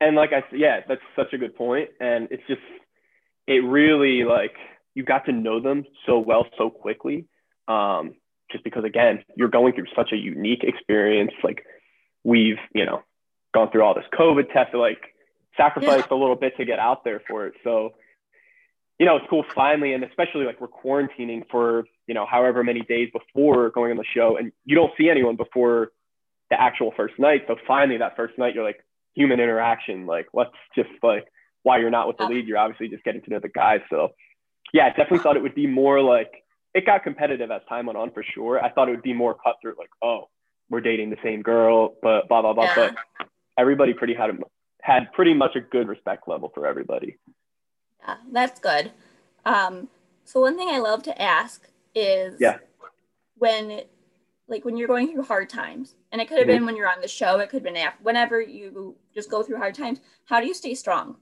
and 0.00 0.16
like 0.16 0.32
I 0.32 0.42
said, 0.48 0.58
yeah, 0.58 0.80
that's 0.88 1.02
such 1.14 1.32
a 1.32 1.38
good 1.38 1.54
point. 1.54 1.90
And 2.00 2.28
it's 2.30 2.42
just 2.46 2.62
it 3.50 3.64
really 3.64 4.22
like 4.22 4.54
you 4.94 5.02
got 5.02 5.26
to 5.26 5.32
know 5.32 5.60
them 5.60 5.84
so 6.06 6.20
well 6.20 6.46
so 6.56 6.70
quickly. 6.70 7.26
Um, 7.66 8.14
just 8.50 8.62
because 8.62 8.84
again, 8.84 9.24
you're 9.36 9.48
going 9.48 9.74
through 9.74 9.86
such 9.94 10.12
a 10.12 10.16
unique 10.16 10.62
experience. 10.62 11.32
Like 11.42 11.64
we've, 12.22 12.58
you 12.72 12.86
know, 12.86 13.02
gone 13.52 13.70
through 13.72 13.82
all 13.82 13.94
this 13.94 14.04
COVID 14.16 14.52
test, 14.52 14.72
like 14.72 15.00
sacrificed 15.56 16.06
yeah. 16.10 16.16
a 16.16 16.18
little 16.18 16.36
bit 16.36 16.56
to 16.58 16.64
get 16.64 16.78
out 16.78 17.02
there 17.02 17.22
for 17.28 17.46
it. 17.46 17.54
So, 17.64 17.90
you 19.00 19.06
know, 19.06 19.16
it's 19.16 19.26
cool 19.28 19.44
finally, 19.52 19.94
and 19.94 20.04
especially 20.04 20.44
like 20.44 20.60
we're 20.60 20.68
quarantining 20.68 21.42
for, 21.50 21.84
you 22.06 22.14
know, 22.14 22.26
however 22.26 22.62
many 22.62 22.82
days 22.82 23.10
before 23.12 23.70
going 23.70 23.90
on 23.90 23.96
the 23.96 24.04
show, 24.14 24.36
and 24.36 24.52
you 24.64 24.76
don't 24.76 24.92
see 24.96 25.08
anyone 25.08 25.34
before 25.34 25.90
the 26.50 26.60
actual 26.60 26.92
first 26.96 27.18
night. 27.18 27.42
So 27.48 27.56
finally, 27.66 27.98
that 27.98 28.14
first 28.14 28.38
night, 28.38 28.54
you're 28.54 28.64
like 28.64 28.84
human 29.14 29.40
interaction. 29.40 30.06
Like, 30.06 30.28
let's 30.32 30.54
just 30.76 30.90
like 31.02 31.26
why 31.62 31.78
you're 31.78 31.90
not 31.90 32.08
with 32.08 32.16
the 32.16 32.24
lead, 32.24 32.46
you're 32.46 32.58
obviously 32.58 32.88
just 32.88 33.04
getting 33.04 33.22
to 33.22 33.30
know 33.30 33.40
the 33.40 33.48
guys. 33.48 33.80
So, 33.90 34.10
yeah, 34.72 34.86
I 34.86 34.88
definitely 34.88 35.18
thought 35.18 35.36
it 35.36 35.42
would 35.42 35.54
be 35.54 35.66
more 35.66 36.00
like 36.00 36.30
it 36.74 36.86
got 36.86 37.02
competitive 37.02 37.50
as 37.50 37.62
time 37.68 37.86
went 37.86 37.98
on 37.98 38.10
for 38.12 38.22
sure. 38.22 38.64
I 38.64 38.70
thought 38.70 38.88
it 38.88 38.92
would 38.92 39.02
be 39.02 39.12
more 39.12 39.34
cutthroat, 39.34 39.76
like, 39.78 39.90
oh, 40.02 40.28
we're 40.68 40.80
dating 40.80 41.10
the 41.10 41.18
same 41.22 41.42
girl, 41.42 41.94
but 42.02 42.28
blah 42.28 42.42
blah 42.42 42.52
blah. 42.52 42.64
Yeah. 42.64 42.90
But 43.18 43.28
everybody 43.58 43.92
pretty 43.92 44.14
had 44.14 44.30
a, 44.30 44.34
had 44.80 45.12
pretty 45.12 45.34
much 45.34 45.56
a 45.56 45.60
good 45.60 45.88
respect 45.88 46.28
level 46.28 46.50
for 46.54 46.66
everybody. 46.66 47.18
Yeah, 48.02 48.16
that's 48.32 48.60
good. 48.60 48.92
Um, 49.44 49.88
so 50.24 50.40
one 50.40 50.56
thing 50.56 50.68
I 50.70 50.78
love 50.78 51.02
to 51.04 51.20
ask 51.20 51.68
is 51.94 52.36
yeah. 52.38 52.58
when 53.36 53.82
like 54.46 54.64
when 54.64 54.76
you're 54.76 54.88
going 54.88 55.12
through 55.12 55.24
hard 55.24 55.48
times, 55.48 55.96
and 56.12 56.20
it 56.20 56.28
could 56.28 56.38
have 56.38 56.46
mm-hmm. 56.46 56.58
been 56.58 56.66
when 56.66 56.76
you're 56.76 56.88
on 56.88 57.00
the 57.00 57.08
show, 57.08 57.38
it 57.38 57.50
could 57.50 57.58
have 57.58 57.74
been 57.74 57.76
after, 57.76 58.02
whenever 58.02 58.40
you 58.40 58.96
just 59.14 59.30
go 59.30 59.42
through 59.42 59.58
hard 59.58 59.74
times. 59.74 60.00
How 60.24 60.40
do 60.40 60.46
you 60.46 60.54
stay 60.54 60.74
strong? 60.74 61.16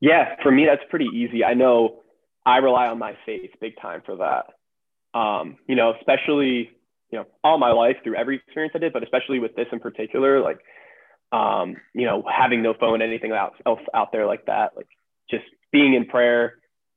Yeah, 0.00 0.36
for 0.42 0.50
me 0.50 0.66
that's 0.66 0.88
pretty 0.90 1.08
easy. 1.12 1.44
I 1.44 1.54
know 1.54 2.00
I 2.46 2.58
rely 2.58 2.86
on 2.86 2.98
my 2.98 3.14
faith 3.26 3.50
big 3.60 3.74
time 3.80 4.02
for 4.04 4.16
that. 4.16 5.18
Um, 5.18 5.56
you 5.66 5.74
know, 5.74 5.94
especially 5.98 6.70
you 7.10 7.18
know 7.18 7.26
all 7.42 7.58
my 7.58 7.72
life 7.72 7.96
through 8.04 8.16
every 8.16 8.36
experience 8.36 8.72
I 8.76 8.78
did, 8.78 8.92
but 8.92 9.02
especially 9.02 9.38
with 9.38 9.56
this 9.56 9.66
in 9.72 9.80
particular, 9.80 10.40
like 10.40 10.58
um, 11.32 11.76
you 11.94 12.06
know, 12.06 12.24
having 12.26 12.62
no 12.62 12.74
phone, 12.78 13.02
anything 13.02 13.32
else 13.32 13.80
out 13.94 14.12
there 14.12 14.26
like 14.26 14.46
that, 14.46 14.72
like 14.76 14.88
just 15.30 15.44
being 15.72 15.94
in 15.94 16.06
prayer 16.06 16.54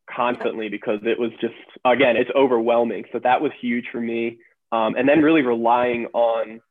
constantly 0.09 0.69
because 0.69 0.99
it 1.03 1.19
was 1.19 1.31
just 1.41 1.53
again 1.85 2.15
it's 2.17 2.29
overwhelming. 2.35 3.05
So 3.11 3.19
that 3.23 3.41
was 3.41 3.51
huge 3.59 3.85
for 3.91 3.99
me. 3.99 4.37
Um, 4.71 4.95
and 4.95 5.07
then 5.07 5.21
really 5.21 5.41
relying 5.41 6.07
on 6.13 6.61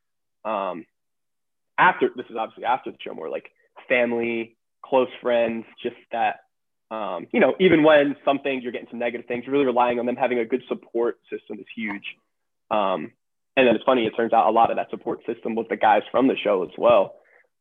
um, 0.43 0.85
after 1.77 2.09
this 2.15 2.25
is 2.29 2.35
obviously 2.37 2.65
after 2.65 2.91
the 2.91 2.97
show 2.99 3.13
more 3.13 3.29
like 3.29 3.51
family, 3.87 4.55
close 4.83 5.09
friends, 5.21 5.65
just 5.81 5.95
that 6.11 6.41
um, 6.91 7.27
you 7.31 7.39
know, 7.39 7.55
even 7.59 7.83
when 7.83 8.17
some 8.25 8.39
things 8.39 8.63
you're 8.63 8.73
getting 8.73 8.89
some 8.89 8.99
negative 8.99 9.25
things, 9.25 9.45
really 9.47 9.65
relying 9.65 9.97
on 9.99 10.05
them 10.05 10.17
having 10.17 10.39
a 10.39 10.45
good 10.45 10.61
support 10.67 11.19
system 11.29 11.57
is 11.57 11.65
huge. 11.73 12.03
Um, 12.69 13.13
and 13.55 13.67
then 13.67 13.75
it's 13.75 13.85
funny, 13.85 14.05
it 14.05 14.11
turns 14.11 14.33
out 14.33 14.47
a 14.47 14.51
lot 14.51 14.71
of 14.71 14.77
that 14.77 14.89
support 14.89 15.19
system 15.25 15.55
was 15.55 15.65
the 15.69 15.77
guys 15.77 16.01
from 16.11 16.27
the 16.27 16.35
show 16.43 16.63
as 16.63 16.69
well. 16.77 17.15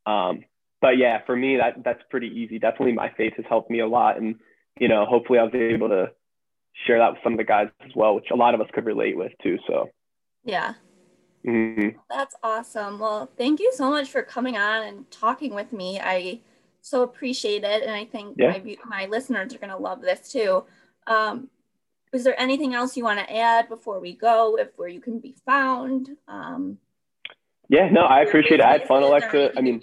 Um, 0.05 0.45
but 0.81 0.99
yeah, 0.99 1.19
for 1.27 1.37
me, 1.37 1.59
that 1.59 1.85
that's 1.85 2.03
pretty 2.11 2.29
easy. 2.29 2.59
Definitely, 2.59 2.93
my 2.93 3.13
faith 3.17 3.35
has 3.37 3.45
helped 3.49 3.71
me 3.71 3.81
a 3.81 3.87
lot, 3.87 4.17
and 4.17 4.37
you 4.79 4.89
know, 4.89 5.05
hopefully, 5.05 5.39
I 5.39 5.43
was 5.43 5.55
able 5.55 5.89
to 5.91 6.11
share 6.87 6.99
that 6.99 7.13
with 7.13 7.21
some 7.23 7.35
of 7.35 7.39
the 7.39 7.45
guys 7.45 7.69
as 7.85 7.91
well, 7.95 8.15
which 8.15 8.31
a 8.33 8.37
lot 8.37 8.55
of 8.55 8.61
us 8.61 8.69
could 8.73 8.87
relate 8.87 9.17
with 9.17 9.33
too. 9.43 9.59
So 9.67 9.91
yeah. 10.45 10.75
Mm-hmm. 11.47 11.99
That's 12.09 12.35
awesome. 12.43 12.99
Well, 12.99 13.31
thank 13.37 13.61
you 13.61 13.73
so 13.75 13.91
much 13.91 14.11
for 14.11 14.23
coming 14.23 14.57
on 14.57 14.83
and 14.87 15.11
talking 15.11 15.55
with 15.55 15.73
me. 15.73 16.01
I 16.03 16.41
so 16.81 17.03
appreciate 17.03 17.65
it, 17.65 17.83
and 17.83 17.93
I 17.93 18.05
think 18.05 18.37
yeah. 18.39 18.51
my 18.51 18.77
my 18.87 19.07
listeners 19.07 19.55
are 19.55 19.59
gonna 19.59 19.79
love 19.79 20.01
this 20.01 20.33
too. 20.33 20.65
Um, 21.07 21.49
is 22.13 22.25
there 22.25 22.39
anything 22.41 22.75
else 22.75 22.97
you 22.97 23.05
want 23.05 23.21
to 23.21 23.37
add 23.37 23.69
before 23.69 24.01
we 24.01 24.15
go? 24.15 24.57
If 24.57 24.69
where 24.77 24.89
you 24.89 25.01
can 25.01 25.21
be 25.21 25.35
found? 25.47 26.09
Um, 26.27 26.79
yeah, 27.69 27.89
no, 27.89 28.01
I 28.01 28.23
appreciate 28.23 28.61
it. 28.61 28.67
I 28.67 28.73
had 28.73 28.89
fun, 28.89 29.03
Alexa. 29.03 29.53
I 29.57 29.61
mean, 29.61 29.81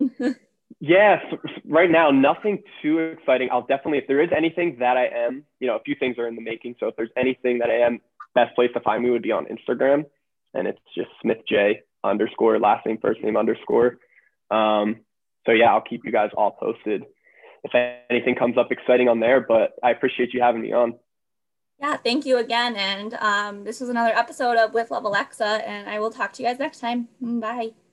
yeah, 0.80 1.20
right 1.66 1.90
now, 1.90 2.10
nothing 2.10 2.62
too 2.80 2.98
exciting. 3.00 3.50
I'll 3.52 3.66
definitely, 3.66 3.98
if 3.98 4.06
there 4.06 4.22
is 4.22 4.30
anything 4.34 4.76
that 4.78 4.96
I 4.96 5.06
am, 5.06 5.44
you 5.60 5.66
know, 5.66 5.76
a 5.76 5.80
few 5.80 5.94
things 5.94 6.16
are 6.18 6.26
in 6.26 6.36
the 6.36 6.42
making. 6.42 6.76
So 6.80 6.86
if 6.88 6.96
there's 6.96 7.10
anything 7.16 7.58
that 7.58 7.68
I 7.68 7.80
am, 7.80 8.00
best 8.34 8.54
place 8.54 8.70
to 8.72 8.80
find 8.80 9.02
me 9.02 9.10
would 9.10 9.22
be 9.22 9.32
on 9.32 9.46
Instagram. 9.46 10.06
And 10.54 10.66
it's 10.66 10.80
just 10.94 11.10
Smith 11.20 11.38
J 11.46 11.82
underscore, 12.02 12.58
last 12.58 12.86
name, 12.86 12.98
first 13.00 13.22
name 13.22 13.36
underscore. 13.36 13.98
Um, 14.50 15.00
so 15.46 15.52
yeah, 15.52 15.72
I'll 15.72 15.80
keep 15.80 16.04
you 16.04 16.12
guys 16.12 16.30
all 16.36 16.50
posted 16.50 17.04
if 17.64 18.00
anything 18.10 18.34
comes 18.34 18.58
up 18.58 18.70
exciting 18.70 19.08
on 19.08 19.20
there. 19.20 19.40
But 19.40 19.74
I 19.82 19.90
appreciate 19.90 20.34
you 20.34 20.42
having 20.42 20.60
me 20.60 20.72
on. 20.72 20.94
Yeah, 21.80 21.96
thank 21.96 22.26
you 22.26 22.38
again. 22.38 22.74
And 22.76 23.14
um, 23.14 23.64
this 23.64 23.80
was 23.80 23.88
another 23.88 24.14
episode 24.14 24.56
of 24.56 24.74
With 24.74 24.90
Love 24.90 25.04
Alexa, 25.04 25.44
and 25.68 25.88
I 25.88 25.98
will 25.98 26.10
talk 26.10 26.32
to 26.34 26.42
you 26.42 26.48
guys 26.48 26.58
next 26.58 26.80
time. 26.80 27.08
Bye. 27.20 27.76